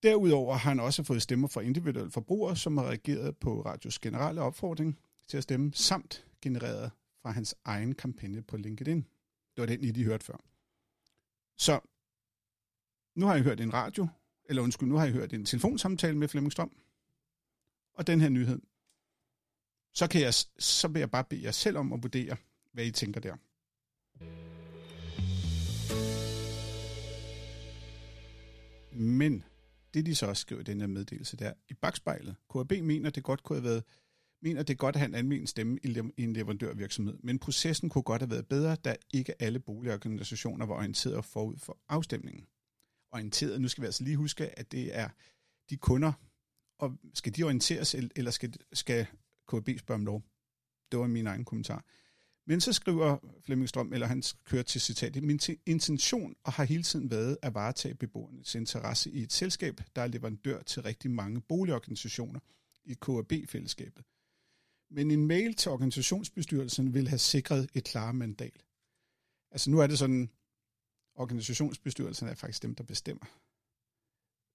Derudover 0.03 0.53
har 0.53 0.69
han 0.69 0.79
også 0.79 1.03
fået 1.03 1.21
stemmer 1.21 1.47
fra 1.47 1.61
individuelle 1.61 2.11
forbrugere, 2.11 2.57
som 2.57 2.77
har 2.77 2.85
reageret 2.85 3.37
på 3.37 3.61
radios 3.61 3.99
generelle 3.99 4.41
opfordring 4.41 4.99
til 5.27 5.37
at 5.37 5.43
stemme, 5.43 5.73
samt 5.73 6.25
genereret 6.41 6.91
fra 7.21 7.31
hans 7.31 7.55
egen 7.65 7.95
kampagne 7.95 8.41
på 8.41 8.57
LinkedIn. 8.57 8.97
Det 9.55 9.61
var 9.61 9.65
den, 9.65 9.83
I 9.83 9.87
lige 9.87 10.05
hørte 10.05 10.25
før. 10.25 10.37
Så 11.57 11.79
nu 13.15 13.25
har 13.25 13.35
I 13.35 13.41
hørt 13.41 13.59
en 13.61 13.73
radio, 13.73 14.07
eller 14.45 14.61
undskyld, 14.61 14.89
nu 14.89 14.95
har 14.95 15.05
I 15.05 15.11
hørt 15.11 15.33
en 15.33 15.45
telefonsamtale 15.45 16.17
med 16.17 16.27
Flemming 16.27 16.51
Strøm, 16.51 16.71
og 17.93 18.07
den 18.07 18.21
her 18.21 18.29
nyhed. 18.29 18.61
så, 19.93 20.07
kan 20.07 20.21
jeg, 20.21 20.33
så 20.59 20.87
vil 20.87 20.99
jeg 20.99 21.11
bare 21.11 21.23
bede 21.23 21.43
jer 21.43 21.51
selv 21.51 21.77
om 21.77 21.93
at 21.93 22.03
vurdere, 22.03 22.35
hvad 22.71 22.85
I 22.85 22.91
tænker 22.91 23.19
der. 23.19 23.35
Men 28.91 29.43
det 29.93 30.05
de 30.05 30.15
så 30.15 30.25
også 30.25 30.41
skriver 30.41 30.61
i 30.61 30.63
den 30.63 30.79
her 30.79 30.87
meddelelse, 30.87 31.37
der 31.37 31.53
i 31.69 31.73
bagspejlet, 31.73 32.35
KAB 32.53 32.71
mener, 32.71 33.09
det 33.09 33.23
godt 33.23 33.43
kunne 33.43 33.57
have 33.59 33.69
været 33.69 33.83
mener, 34.41 34.63
det 34.63 34.77
godt 34.77 34.95
at 34.95 34.99
have 34.99 35.19
en 35.19 35.47
stemme 35.47 35.79
i 36.17 36.23
en 36.23 36.33
leverandørvirksomhed, 36.33 37.17
men 37.23 37.39
processen 37.39 37.89
kunne 37.89 38.03
godt 38.03 38.21
have 38.21 38.31
været 38.31 38.47
bedre, 38.47 38.75
da 38.75 38.95
ikke 39.13 39.41
alle 39.41 39.59
boligorganisationer 39.59 40.65
var 40.65 40.75
orienteret 40.75 41.25
forud 41.25 41.57
for 41.57 41.77
afstemningen. 41.89 42.47
Orienteret, 43.11 43.61
nu 43.61 43.67
skal 43.67 43.81
vi 43.81 43.85
altså 43.85 44.03
lige 44.03 44.17
huske, 44.17 44.59
at 44.59 44.71
det 44.71 44.97
er 44.97 45.09
de 45.69 45.77
kunder, 45.77 46.13
og 46.79 46.97
skal 47.13 47.35
de 47.35 47.43
orienteres, 47.43 47.93
eller 47.93 48.31
skal, 48.31 48.53
skal 48.73 49.07
KB 49.47 49.79
spørge 49.79 49.95
om 49.95 50.05
lov? 50.05 50.23
Det 50.91 50.99
var 50.99 51.07
min 51.07 51.27
egen 51.27 51.45
kommentar. 51.45 51.85
Men 52.49 52.61
så 52.61 52.73
skriver 52.73 53.17
Flemming 53.41 53.69
Strøm, 53.69 53.93
eller 53.93 54.07
han 54.07 54.23
kører 54.43 54.63
til 54.63 54.81
citatet, 54.81 55.23
min 55.23 55.39
intention 55.65 56.35
og 56.43 56.53
har 56.53 56.63
hele 56.63 56.83
tiden 56.83 57.11
været 57.11 57.37
at 57.41 57.53
varetage 57.53 57.95
beboernes 57.95 58.55
interesse 58.55 59.11
i 59.11 59.21
et 59.21 59.33
selskab, 59.33 59.81
der 59.95 60.01
er 60.01 60.07
leverandør 60.07 60.61
til 60.61 60.83
rigtig 60.83 61.11
mange 61.11 61.41
boligorganisationer 61.41 62.39
i 62.85 62.93
KAB-fællesskabet. 62.93 64.05
Men 64.91 65.11
en 65.11 65.27
mail 65.27 65.53
til 65.53 65.71
organisationsbestyrelsen 65.71 66.93
vil 66.93 67.07
have 67.07 67.19
sikret 67.19 67.69
et 67.73 67.83
klare 67.83 68.13
mandat. 68.13 68.65
Altså 69.51 69.69
nu 69.69 69.79
er 69.79 69.87
det 69.87 69.99
sådan, 69.99 70.29
organisationsbestyrelsen 71.15 72.27
er 72.27 72.35
faktisk 72.35 72.63
dem, 72.63 72.75
der 72.75 72.83
bestemmer. 72.83 73.25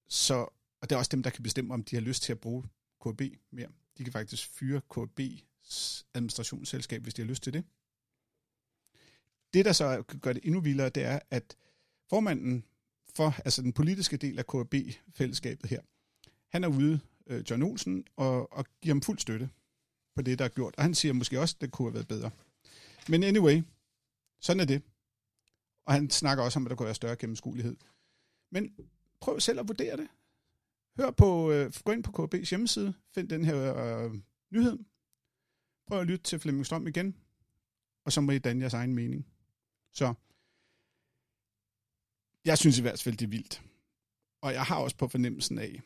Så, 0.08 0.36
og 0.80 0.90
det 0.90 0.92
er 0.92 0.98
også 0.98 1.10
dem, 1.12 1.22
der 1.22 1.30
kan 1.30 1.42
bestemme, 1.42 1.74
om 1.74 1.84
de 1.84 1.96
har 1.96 2.00
lyst 2.00 2.22
til 2.22 2.32
at 2.32 2.40
bruge 2.40 2.62
KB 3.00 3.22
mere. 3.50 3.68
De 3.98 4.04
kan 4.04 4.12
faktisk 4.12 4.48
fyre 4.48 4.80
KB's 4.94 6.04
administrationsselskab, 6.14 7.02
hvis 7.02 7.14
de 7.14 7.22
har 7.22 7.28
lyst 7.28 7.42
til 7.42 7.52
det. 7.52 7.64
Det, 9.54 9.64
der 9.64 9.72
så 9.72 10.02
gør 10.02 10.32
det 10.32 10.44
endnu 10.44 10.60
vildere, 10.60 10.88
det 10.88 11.02
er, 11.02 11.18
at 11.30 11.56
formanden 12.10 12.64
for 13.16 13.34
altså 13.44 13.62
den 13.62 13.72
politiske 13.72 14.16
del 14.16 14.38
af 14.38 14.46
KB-fællesskabet 14.46 15.70
her, 15.70 15.80
han 16.48 16.64
er 16.64 16.68
ude, 16.68 17.00
øh, 17.26 17.44
John 17.50 17.62
Olsen, 17.62 18.04
og, 18.16 18.52
og 18.52 18.66
giver 18.82 18.94
ham 18.94 19.02
fuld 19.02 19.18
støtte 19.18 19.50
på 20.14 20.22
det, 20.22 20.38
der 20.38 20.44
er 20.44 20.48
gjort. 20.48 20.74
Og 20.76 20.82
han 20.82 20.94
siger 20.94 21.12
måske 21.12 21.40
også, 21.40 21.56
at 21.56 21.60
det 21.60 21.72
kunne 21.72 21.86
have 21.86 21.94
været 21.94 22.08
bedre. 22.08 22.30
Men 23.08 23.22
anyway, 23.22 23.62
sådan 24.40 24.60
er 24.60 24.64
det. 24.64 24.82
Og 25.86 25.92
han 25.92 26.10
snakker 26.10 26.44
også 26.44 26.58
om, 26.58 26.66
at 26.66 26.70
der 26.70 26.76
kunne 26.76 26.86
være 26.86 26.94
større 26.94 27.16
gennemskuelighed. 27.16 27.76
Men 28.50 28.74
prøv 29.20 29.40
selv 29.40 29.60
at 29.60 29.68
vurdere 29.68 29.96
det. 29.96 30.08
Hør 30.96 31.10
på, 31.10 31.52
øh, 31.52 31.72
gå 31.84 31.92
ind 31.92 32.04
på 32.04 32.28
KB's 32.34 32.50
hjemmeside, 32.50 32.94
find 33.14 33.28
den 33.28 33.44
her 33.44 33.76
øh, 33.76 34.14
nyhed. 34.50 34.78
Prøv 35.86 36.00
at 36.00 36.06
lytte 36.06 36.24
til 36.24 36.38
Flemming 36.38 36.66
Strøm 36.66 36.86
igen, 36.86 37.16
og 38.04 38.12
så 38.12 38.20
må 38.20 38.32
I 38.32 38.38
danne 38.38 38.62
jeres 38.62 38.74
egen 38.74 38.94
mening. 38.94 39.26
Så 39.94 40.14
jeg 42.44 42.58
synes 42.58 42.78
i 42.78 42.82
hvert 42.82 43.02
fald, 43.02 43.16
det 43.16 43.24
er 43.24 43.30
vildt. 43.30 43.62
Og 44.42 44.52
jeg 44.52 44.62
har 44.62 44.76
også 44.76 44.96
på 44.96 45.08
fornemmelsen 45.08 45.58
af, 45.58 45.80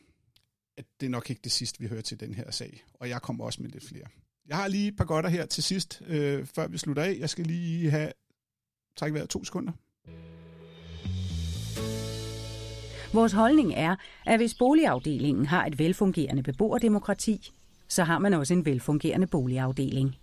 at 0.77 0.85
det 0.99 1.05
er 1.05 1.09
nok 1.09 1.29
ikke 1.29 1.41
det 1.43 1.51
sidste, 1.51 1.79
vi 1.79 1.87
hører 1.87 2.01
til 2.01 2.19
den 2.19 2.33
her 2.33 2.51
sag. 2.51 2.83
Og 2.93 3.09
jeg 3.09 3.21
kommer 3.21 3.45
også 3.45 3.61
med 3.61 3.69
lidt 3.69 3.87
flere. 3.87 4.05
Jeg 4.47 4.57
har 4.57 4.67
lige 4.67 4.87
et 4.87 4.95
par 4.95 5.05
godter 5.05 5.29
her 5.29 5.45
til 5.45 5.63
sidst, 5.63 6.01
øh, 6.07 6.45
før 6.45 6.67
vi 6.67 6.77
slutter 6.77 7.03
af. 7.03 7.17
Jeg 7.19 7.29
skal 7.29 7.45
lige 7.45 7.91
have 7.91 8.11
træk 8.95 9.13
vejret 9.13 9.29
to 9.29 9.43
sekunder. 9.43 9.71
Vores 13.13 13.31
holdning 13.31 13.73
er, 13.73 13.95
at 14.25 14.39
hvis 14.39 14.53
boligafdelingen 14.53 15.45
har 15.45 15.65
et 15.65 15.79
velfungerende 15.79 16.43
beboerdemokrati, 16.43 17.51
så 17.87 18.03
har 18.03 18.19
man 18.19 18.33
også 18.33 18.53
en 18.53 18.65
velfungerende 18.65 19.27
boligafdeling. 19.27 20.15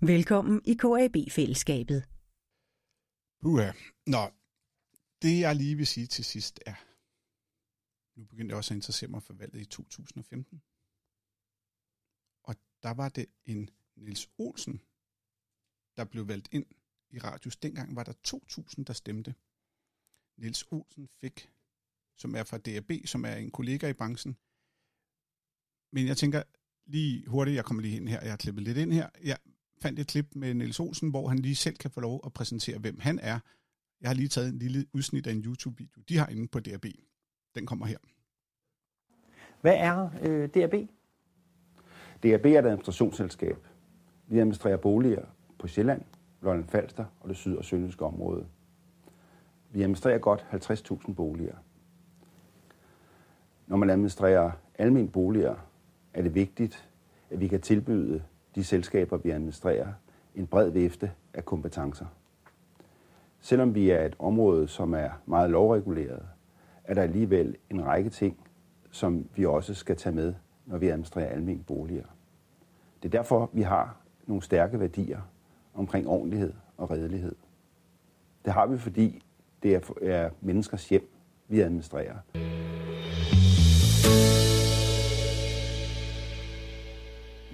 Velkommen 0.00 0.60
i 0.64 0.74
KAB-fællesskabet. 0.74 2.04
Uha. 3.44 3.72
Nå, 4.06 4.30
det 5.22 5.40
jeg 5.40 5.56
lige 5.56 5.76
vil 5.76 5.86
sige 5.86 6.06
til 6.06 6.24
sidst 6.24 6.60
er, 6.66 6.74
nu 8.16 8.24
begyndte 8.24 8.52
jeg 8.52 8.56
også 8.56 8.74
at 8.74 8.76
interessere 8.76 9.10
mig 9.10 9.22
for 9.22 9.34
valget 9.34 9.60
i 9.60 9.64
2015. 9.64 10.62
Og 12.44 12.54
der 12.82 12.94
var 12.94 13.08
det 13.08 13.26
en 13.44 13.70
Niels 13.96 14.28
Olsen, 14.38 14.80
der 15.96 16.04
blev 16.04 16.28
valgt 16.28 16.48
ind 16.52 16.66
i 17.12 17.18
radius. 17.18 17.56
Dengang 17.56 17.96
var 17.96 18.04
der 18.04 18.12
2.000, 18.28 18.84
der 18.84 18.92
stemte. 18.92 19.34
Niels 20.38 20.64
Olsen 20.70 21.08
fik, 21.20 21.50
som 22.16 22.34
er 22.34 22.44
fra 22.44 22.58
DAB, 22.58 22.90
som 23.04 23.24
er 23.24 23.34
en 23.34 23.50
kollega 23.50 23.88
i 23.88 23.92
branchen. 23.92 24.36
Men 25.92 26.06
jeg 26.06 26.16
tænker 26.16 26.42
lige 26.86 27.26
hurtigt, 27.26 27.54
jeg 27.54 27.64
kommer 27.64 27.82
lige 27.82 27.96
ind 27.96 28.08
her, 28.08 28.20
jeg 28.22 28.32
har 28.32 28.36
klippet 28.36 28.64
lidt 28.64 28.78
ind 28.78 28.92
her. 28.92 29.08
Jeg 29.24 29.38
fandt 29.82 29.98
et 29.98 30.06
klip 30.06 30.26
med 30.34 30.54
Niels 30.54 30.80
Olsen, 30.80 31.10
hvor 31.10 31.28
han 31.28 31.38
lige 31.38 31.56
selv 31.56 31.76
kan 31.76 31.90
få 31.90 32.00
lov 32.00 32.20
at 32.26 32.32
præsentere, 32.32 32.78
hvem 32.78 33.00
han 33.00 33.18
er. 33.18 33.38
Jeg 34.00 34.08
har 34.08 34.14
lige 34.14 34.28
taget 34.28 34.48
en 34.48 34.58
lille 34.58 34.86
udsnit 34.92 35.26
af 35.26 35.32
en 35.32 35.40
YouTube-video, 35.40 36.02
de 36.08 36.16
har 36.16 36.26
inde 36.26 36.48
på 36.48 36.60
DAB. 36.60 36.86
Den 37.54 37.66
kommer 37.66 37.86
her. 37.86 37.98
Hvad 39.60 39.74
er 39.76 40.10
øh, 40.22 40.48
DAB? 40.54 40.74
DAB 42.22 42.46
er 42.46 42.58
et 42.58 42.66
administrationsselskab. 42.66 43.56
Vi 44.26 44.38
administrerer 44.38 44.76
boliger 44.76 45.24
på 45.58 45.68
Sjælland, 45.68 46.02
Lolland 46.42 46.68
Falster 46.68 47.04
og 47.20 47.28
det 47.28 47.36
syd- 47.36 47.56
og 47.56 47.64
sønderjyske 47.64 48.04
område. 48.04 48.46
Vi 49.70 49.82
administrerer 49.82 50.18
godt 50.18 50.46
50.000 50.52 51.12
boliger. 51.12 51.54
Når 53.66 53.76
man 53.76 53.90
administrerer 53.90 54.50
almen 54.78 55.08
boliger, 55.08 55.54
er 56.14 56.22
det 56.22 56.34
vigtigt, 56.34 56.88
at 57.30 57.40
vi 57.40 57.48
kan 57.48 57.60
tilbyde 57.60 58.22
de 58.54 58.64
selskaber, 58.64 59.16
vi 59.16 59.30
administrerer, 59.30 59.92
en 60.34 60.46
bred 60.46 60.70
vifte 60.70 61.12
af 61.34 61.44
kompetencer. 61.44 62.06
Selvom 63.40 63.74
vi 63.74 63.90
er 63.90 64.04
et 64.04 64.16
område, 64.18 64.68
som 64.68 64.94
er 64.94 65.10
meget 65.26 65.50
lovreguleret, 65.50 66.22
er 66.84 66.94
der 66.94 67.02
alligevel 67.02 67.56
en 67.70 67.86
række 67.86 68.10
ting, 68.10 68.36
som 68.90 69.28
vi 69.36 69.46
også 69.46 69.74
skal 69.74 69.96
tage 69.96 70.14
med, 70.14 70.34
når 70.66 70.78
vi 70.78 70.88
administrerer 70.88 71.28
almindelige 71.28 71.64
boliger. 71.64 72.04
Det 73.02 73.14
er 73.14 73.18
derfor, 73.18 73.50
vi 73.52 73.62
har 73.62 73.96
nogle 74.26 74.42
stærke 74.42 74.80
værdier 74.80 75.20
omkring 75.74 76.08
ordentlighed 76.08 76.52
og 76.76 76.90
redelighed. 76.90 77.34
Det 78.44 78.52
har 78.52 78.66
vi, 78.66 78.78
fordi 78.78 79.22
det 79.62 79.74
er, 79.74 79.80
er 80.02 80.30
menneskers 80.40 80.88
hjem, 80.88 81.08
vi 81.48 81.60
administrerer. 81.60 82.18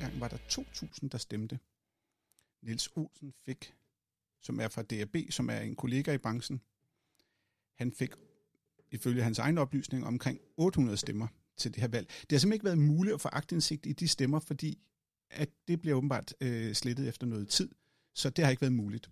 Gang 0.00 0.20
var 0.20 0.28
der 0.28 0.36
2.000, 0.36 1.08
der 1.08 1.18
stemte. 1.18 1.58
Niels 2.62 2.90
Olsen 2.96 3.32
fik, 3.44 3.74
som 4.42 4.60
er 4.60 4.68
fra 4.68 4.82
DRB, 4.82 5.16
som 5.30 5.50
er 5.50 5.58
en 5.58 5.76
kollega 5.76 6.12
i 6.12 6.18
branchen, 6.18 6.60
han 7.74 7.92
fik 7.92 8.10
ifølge 8.90 9.22
hans 9.22 9.38
egen 9.38 9.58
oplysning 9.58 10.06
omkring 10.06 10.40
800 10.56 10.96
stemmer 10.96 11.28
til 11.56 11.74
det 11.74 11.80
her 11.80 11.88
valg. 11.88 12.08
Det 12.08 12.32
har 12.32 12.38
simpelthen 12.38 12.52
ikke 12.52 12.64
været 12.64 12.78
muligt 12.78 13.14
at 13.14 13.20
få 13.20 13.28
agtindsigt 13.32 13.86
i 13.86 13.92
de 13.92 14.08
stemmer, 14.08 14.40
fordi 14.40 14.78
at 15.30 15.48
det 15.68 15.80
bliver 15.80 15.96
åbenbart 15.96 16.34
øh, 16.40 16.74
slettet 16.74 17.08
efter 17.08 17.26
noget 17.26 17.48
tid. 17.48 17.70
Så 18.18 18.30
det 18.30 18.44
har 18.44 18.50
ikke 18.50 18.60
været 18.60 18.72
muligt. 18.72 19.10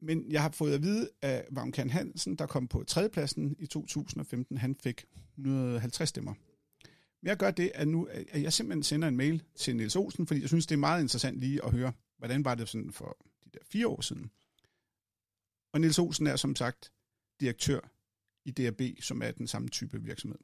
Men 0.00 0.30
jeg 0.32 0.42
har 0.42 0.50
fået 0.50 0.74
at 0.74 0.82
vide 0.82 1.10
at 1.22 1.44
Vagn 1.50 1.90
Hansen, 1.90 2.36
der 2.36 2.46
kom 2.46 2.68
på 2.68 2.84
tredjepladsen 2.84 3.56
i 3.58 3.66
2015. 3.66 4.58
Han 4.58 4.74
fik 4.74 5.04
150 5.36 6.08
stemmer. 6.08 6.34
Men 7.20 7.28
jeg 7.28 7.36
gør 7.36 7.50
det, 7.50 7.72
at 7.74 7.88
nu 7.88 8.08
at 8.28 8.42
jeg 8.42 8.52
simpelthen 8.52 8.82
sender 8.82 9.08
en 9.08 9.16
mail 9.16 9.42
til 9.54 9.76
Niels 9.76 9.96
Olsen, 9.96 10.26
fordi 10.26 10.40
jeg 10.40 10.48
synes, 10.48 10.66
det 10.66 10.74
er 10.74 10.78
meget 10.78 11.02
interessant 11.02 11.40
lige 11.40 11.64
at 11.64 11.72
høre, 11.72 11.92
hvordan 12.18 12.44
var 12.44 12.54
det 12.54 12.68
sådan 12.68 12.92
for 12.92 13.18
de 13.44 13.50
der 13.50 13.58
fire 13.64 13.88
år 13.88 14.00
siden. 14.00 14.30
Og 15.72 15.80
Niels 15.80 15.98
Olsen 15.98 16.26
er 16.26 16.36
som 16.36 16.56
sagt 16.56 16.92
direktør 17.40 17.80
i 18.44 18.50
DRB, 18.50 18.80
som 19.00 19.22
er 19.22 19.30
den 19.30 19.46
samme 19.46 19.68
type 19.68 20.02
virksomhed. 20.02 20.38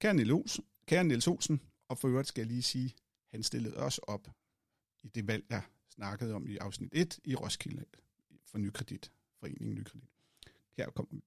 Kære 0.00 0.14
Niels 0.14 0.30
Olsen, 0.30 0.64
kære 0.86 1.04
Niels 1.04 1.26
Olsen 1.26 1.60
og 1.88 1.98
for 1.98 2.08
øvrigt 2.08 2.28
skal 2.28 2.42
jeg 2.42 2.48
lige 2.48 2.62
sige, 2.62 2.94
han 3.30 3.42
stillede 3.42 3.76
også 3.76 4.00
op 4.02 4.28
i 5.02 5.08
det 5.08 5.26
valg, 5.26 5.44
jeg 5.50 5.62
snakkede 5.92 6.34
om 6.34 6.46
i 6.46 6.56
afsnit 6.56 6.90
1 6.92 7.18
i 7.24 7.34
Roskilde 7.34 7.84
for 8.46 8.58
Nykredit, 8.58 9.12
Foreningen 9.40 9.74
Nykredit. 9.74 10.08
Her 10.76 10.90
kommer 10.90 11.14
vi. 11.14 11.22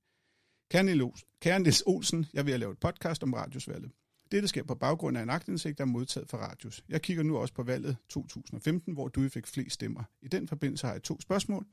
Kære 1.39 1.60
Niels 1.60 1.84
Olsen, 1.86 2.25
jeg 2.34 2.45
vil 2.45 2.60
lave 2.60 2.71
et 2.71 2.80
podcast 2.80 3.23
om 3.23 3.34
radiosvalget. 3.34 3.91
Dette 4.32 4.47
sker 4.47 4.63
på 4.63 4.75
baggrund 4.75 5.17
af 5.17 5.21
en 5.23 5.30
agtindsigt, 5.30 5.78
der 5.78 5.84
er 5.84 5.88
modtaget 5.88 6.30
fra 6.30 6.38
Radius. 6.38 6.84
Jeg 6.89 7.01
kigger 7.01 7.23
nu 7.23 7.38
også 7.38 7.54
på 7.54 7.63
valget 7.63 7.97
2015, 8.10 8.93
hvor 8.93 9.08
du 9.08 9.30
fik 9.30 9.47
flest 9.47 9.73
stemmer. 9.73 10.04
I 10.21 10.28
den 10.28 10.47
forbindelse 10.47 10.86
har 10.88 10.93
jeg 10.93 11.04
to 11.04 11.21
spørgsmål. 11.21 11.65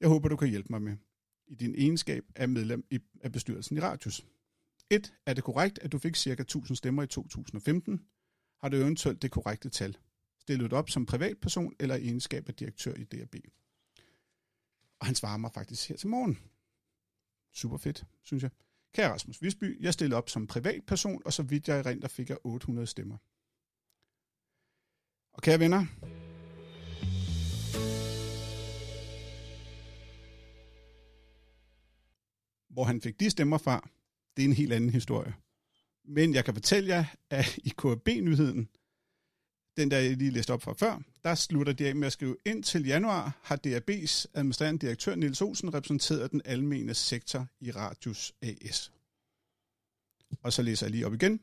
Jeg 0.00 0.08
håber, 0.08 0.28
du 0.28 0.36
kan 0.36 0.48
hjælpe 0.48 0.68
mig 0.70 0.82
med 0.82 0.96
i 1.46 1.54
din 1.54 1.74
egenskab 1.74 2.24
af 2.36 2.48
medlem 2.48 2.84
af 3.22 3.32
bestyrelsen 3.32 3.76
i 3.76 3.80
Radius. 3.80 4.26
1. 4.90 5.14
Er 5.26 5.34
det 5.34 5.44
korrekt, 5.44 5.78
at 5.78 5.92
du 5.92 5.98
fik 5.98 6.16
ca. 6.16 6.30
1000 6.42 6.76
stemmer 6.76 7.02
i 7.02 7.06
2015? 7.06 8.00
Har 8.60 8.68
du 8.68 8.76
eventuelt 8.76 9.22
det 9.22 9.30
korrekte 9.30 9.68
tal? 9.68 9.96
Stillet 10.42 10.72
op 10.72 10.90
som 10.90 11.06
privatperson 11.06 11.74
eller 11.80 11.94
egenskab 11.94 12.48
af 12.48 12.54
direktør 12.54 12.94
i 12.94 13.04
DRB? 13.04 13.34
Og 15.00 15.06
han 15.06 15.14
svarer 15.14 15.36
mig 15.36 15.50
faktisk 15.54 15.88
her 15.88 15.96
til 15.96 16.08
morgen. 16.08 16.38
Super 17.52 17.76
fedt, 17.76 18.04
synes 18.22 18.42
jeg. 18.42 18.50
Kære 18.94 19.12
Rasmus 19.12 19.42
Visby, 19.42 19.82
jeg 19.82 19.94
stillede 19.94 20.16
op 20.16 20.28
som 20.28 20.46
privatperson, 20.46 21.22
og 21.24 21.32
så 21.32 21.42
vidt 21.42 21.68
jeg 21.68 21.86
rent, 21.86 22.02
der 22.02 22.08
fik 22.08 22.30
jeg 22.30 22.38
800 22.44 22.86
stemmer. 22.86 23.16
Og 25.32 25.42
kære 25.42 25.58
venner, 25.58 25.86
hvor 32.68 32.84
han 32.84 33.00
fik 33.00 33.20
de 33.20 33.30
stemmer 33.30 33.58
fra, 33.58 33.88
det 34.36 34.42
er 34.42 34.48
en 34.48 34.52
helt 34.52 34.72
anden 34.72 34.90
historie. 34.90 35.34
Men 36.04 36.34
jeg 36.34 36.44
kan 36.44 36.54
fortælle 36.54 36.88
jer, 36.88 37.04
at 37.30 37.56
i 37.56 37.72
KB-nyheden, 37.78 38.68
den 39.76 39.90
der 39.90 39.98
jeg 39.98 40.16
lige 40.16 40.30
læste 40.30 40.52
op 40.52 40.62
fra 40.62 40.72
før, 40.72 41.00
der 41.24 41.34
slutter 41.34 41.72
de 41.72 41.88
af 41.88 41.96
med 41.96 42.06
at 42.06 42.12
skrive, 42.12 42.36
indtil 42.44 42.86
januar 42.86 43.38
har 43.42 43.56
DAB's 43.66 44.24
administrerende 44.34 44.86
direktør 44.86 45.14
Niels 45.14 45.42
Olsen 45.42 45.74
repræsenteret 45.74 46.30
den 46.30 46.42
almene 46.44 46.94
sektor 46.94 47.46
i 47.60 47.70
Radius 47.70 48.32
AS. 48.42 48.92
Og 50.42 50.52
så 50.52 50.62
læser 50.62 50.86
jeg 50.86 50.90
lige 50.90 51.06
op 51.06 51.14
igen. 51.14 51.40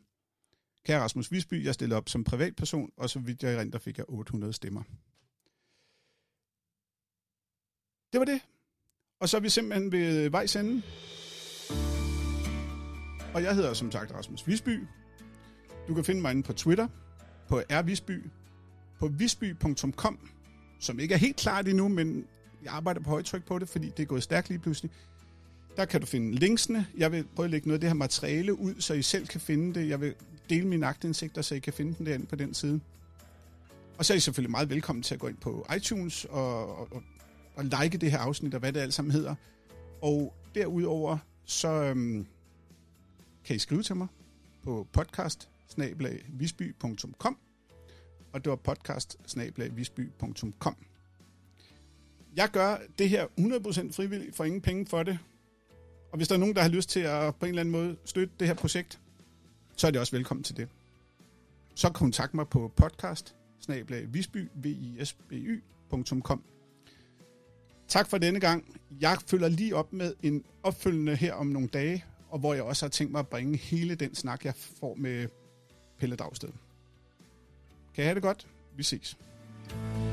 Kære 0.86 1.02
Rasmus 1.02 1.32
Visby, 1.32 1.66
jeg 1.66 1.74
stiller 1.74 1.98
op 1.98 2.10
som 2.10 2.24
privatperson, 2.24 2.92
og 2.98 3.10
så 3.10 3.20
vidt 3.20 3.44
jeg 3.44 3.60
rent, 3.60 3.74
der 3.74 3.80
fik 3.80 3.98
jeg 3.98 4.06
800 4.10 4.54
stemmer. 4.54 4.84
Det 8.14 8.20
var 8.20 8.26
det. 8.26 8.42
Og 9.20 9.30
så 9.30 9.38
er 9.38 9.42
vi 9.42 9.50
simpelthen 9.50 9.92
ved 9.92 10.30
vejs 10.30 10.56
ende. 10.56 10.82
Og 13.34 13.44
jeg 13.44 13.56
hedder 13.56 13.74
som 13.74 13.92
sagt 13.92 14.12
Rasmus 14.12 14.48
Visby. 14.48 14.88
Du 15.88 15.94
kan 15.94 16.06
finde 16.06 16.22
mig 16.22 16.32
inde 16.32 16.44
på 16.44 16.54
Twitter, 16.54 16.88
på 17.50 17.62
rvisby, 17.70 18.24
på 19.00 19.08
visby.com, 19.08 20.20
som 20.80 21.00
ikke 21.00 21.14
er 21.14 21.18
helt 21.18 21.36
klart 21.36 21.68
endnu, 21.68 21.88
men 21.88 22.26
jeg 22.64 22.74
arbejder 22.74 23.02
på 23.02 23.10
højtryk 23.10 23.44
på 23.46 23.60
det, 23.60 23.70
fordi 23.70 23.90
det 23.98 24.04
er 24.04 24.08
gået 24.08 24.24
stærkt 24.24 24.50
lige 24.50 24.60
pludselig. 24.60 24.92
Der 25.78 25.86
kan 25.86 26.02
du 26.02 26.06
finde 26.06 26.36
linksene. 26.36 26.88
Jeg 26.98 27.12
vil 27.12 27.26
prøve 27.36 27.46
at 27.46 27.52
lægge 27.52 27.68
noget 27.68 27.78
af 27.78 27.80
det 27.82 27.90
her 27.90 27.96
materiale 27.96 28.60
ud, 28.60 28.76
så 28.80 28.94
I 28.94 29.02
selv 29.02 29.28
kan 29.28 29.42
finde 29.42 29.80
det. 29.80 29.90
Jeg 29.90 30.02
vil 30.02 30.16
dele 30.50 30.68
mine 30.68 30.86
agtindsigter, 30.86 31.42
så 31.42 31.56
I 31.56 31.60
kan 31.60 31.74
finde 31.74 31.96
den 31.98 32.06
derinde 32.06 32.26
på 32.26 32.36
den 32.36 32.54
side. 32.54 32.80
Og 33.98 34.06
så 34.06 34.14
er 34.14 34.18
I 34.18 34.20
selvfølgelig 34.20 34.52
meget 34.52 34.70
velkommen 34.70 35.04
til 35.04 35.14
at 35.14 35.20
gå 35.20 35.28
ind 35.28 35.38
på 35.38 35.68
iTunes 35.76 36.26
og, 36.26 36.80
og, 36.80 37.04
og 37.56 37.64
like 37.64 37.98
det 37.98 38.12
her 38.12 38.20
afsnit, 38.20 38.54
og 38.54 38.60
hvad 38.60 38.74
det 38.74 38.80
alt 38.80 38.94
sammen 38.94 39.12
hedder. 39.12 39.36
Og 40.02 40.34
derudover, 40.56 41.18
så 41.46 41.68
øhm, 41.68 42.28
kan 43.46 43.56
I 43.56 43.60
skrive 43.60 43.84
til 43.84 43.96
mig 43.96 44.08
på 44.64 44.88
podcast 44.94 45.50
og 48.34 48.44
det 48.44 48.50
var 48.50 48.56
podcast 48.56 49.18
Jeg 52.36 52.50
gør 52.50 52.78
det 53.00 53.10
her 53.10 53.26
100% 53.26 53.92
frivilligt 53.92 54.36
for 54.36 54.44
ingen 54.44 54.62
penge 54.62 54.86
for 54.86 55.04
det. 55.04 55.20
Og 56.12 56.18
hvis 56.18 56.28
der 56.28 56.36
er 56.36 56.40
nogen, 56.40 56.56
der 56.56 56.62
har 56.62 56.70
lyst 56.70 56.90
til 56.90 57.00
at 57.00 57.36
på 57.36 57.46
en 57.46 57.50
eller 57.50 57.62
anden 57.62 57.72
måde 57.72 57.98
støtte 58.06 58.34
det 58.40 58.48
her 58.48 58.54
projekt, 58.54 59.00
så 59.76 59.88
er 59.88 59.92
det 59.92 60.02
også 60.02 60.16
velkommen 60.16 60.44
til 60.44 60.58
det. 60.58 60.68
Så 61.76 61.90
kontakt 61.90 62.34
mig 62.34 62.48
på 62.48 62.72
podcast 62.76 63.36
visby.com. 64.88 66.44
Tak 67.88 68.10
for 68.10 68.18
denne 68.18 68.40
gang. 68.40 68.80
Jeg 69.02 69.18
følger 69.28 69.48
lige 69.48 69.76
op 69.76 69.94
med 69.94 70.14
en 70.24 70.44
opfølgende 70.64 71.16
her 71.16 71.34
om 71.34 71.48
nogle 71.48 71.68
dage, 71.68 72.06
og 72.30 72.40
hvor 72.40 72.54
jeg 72.54 72.64
også 72.64 72.86
har 72.86 72.90
tænkt 72.90 73.12
mig 73.12 73.20
at 73.20 73.28
bringe 73.28 73.58
hele 73.58 73.96
den 73.96 74.16
snak, 74.16 74.46
jeg 74.46 74.56
får 74.56 74.96
med 74.96 75.28
Pelle 76.00 76.16
Dragsted. 76.16 76.50
Kan 77.94 78.04
I 78.04 78.06
have 78.06 78.16
det 78.16 78.24
godt? 78.24 78.48
Vi 78.76 78.84
ses. 78.84 79.18
thank 79.70 80.04
you 80.04 80.09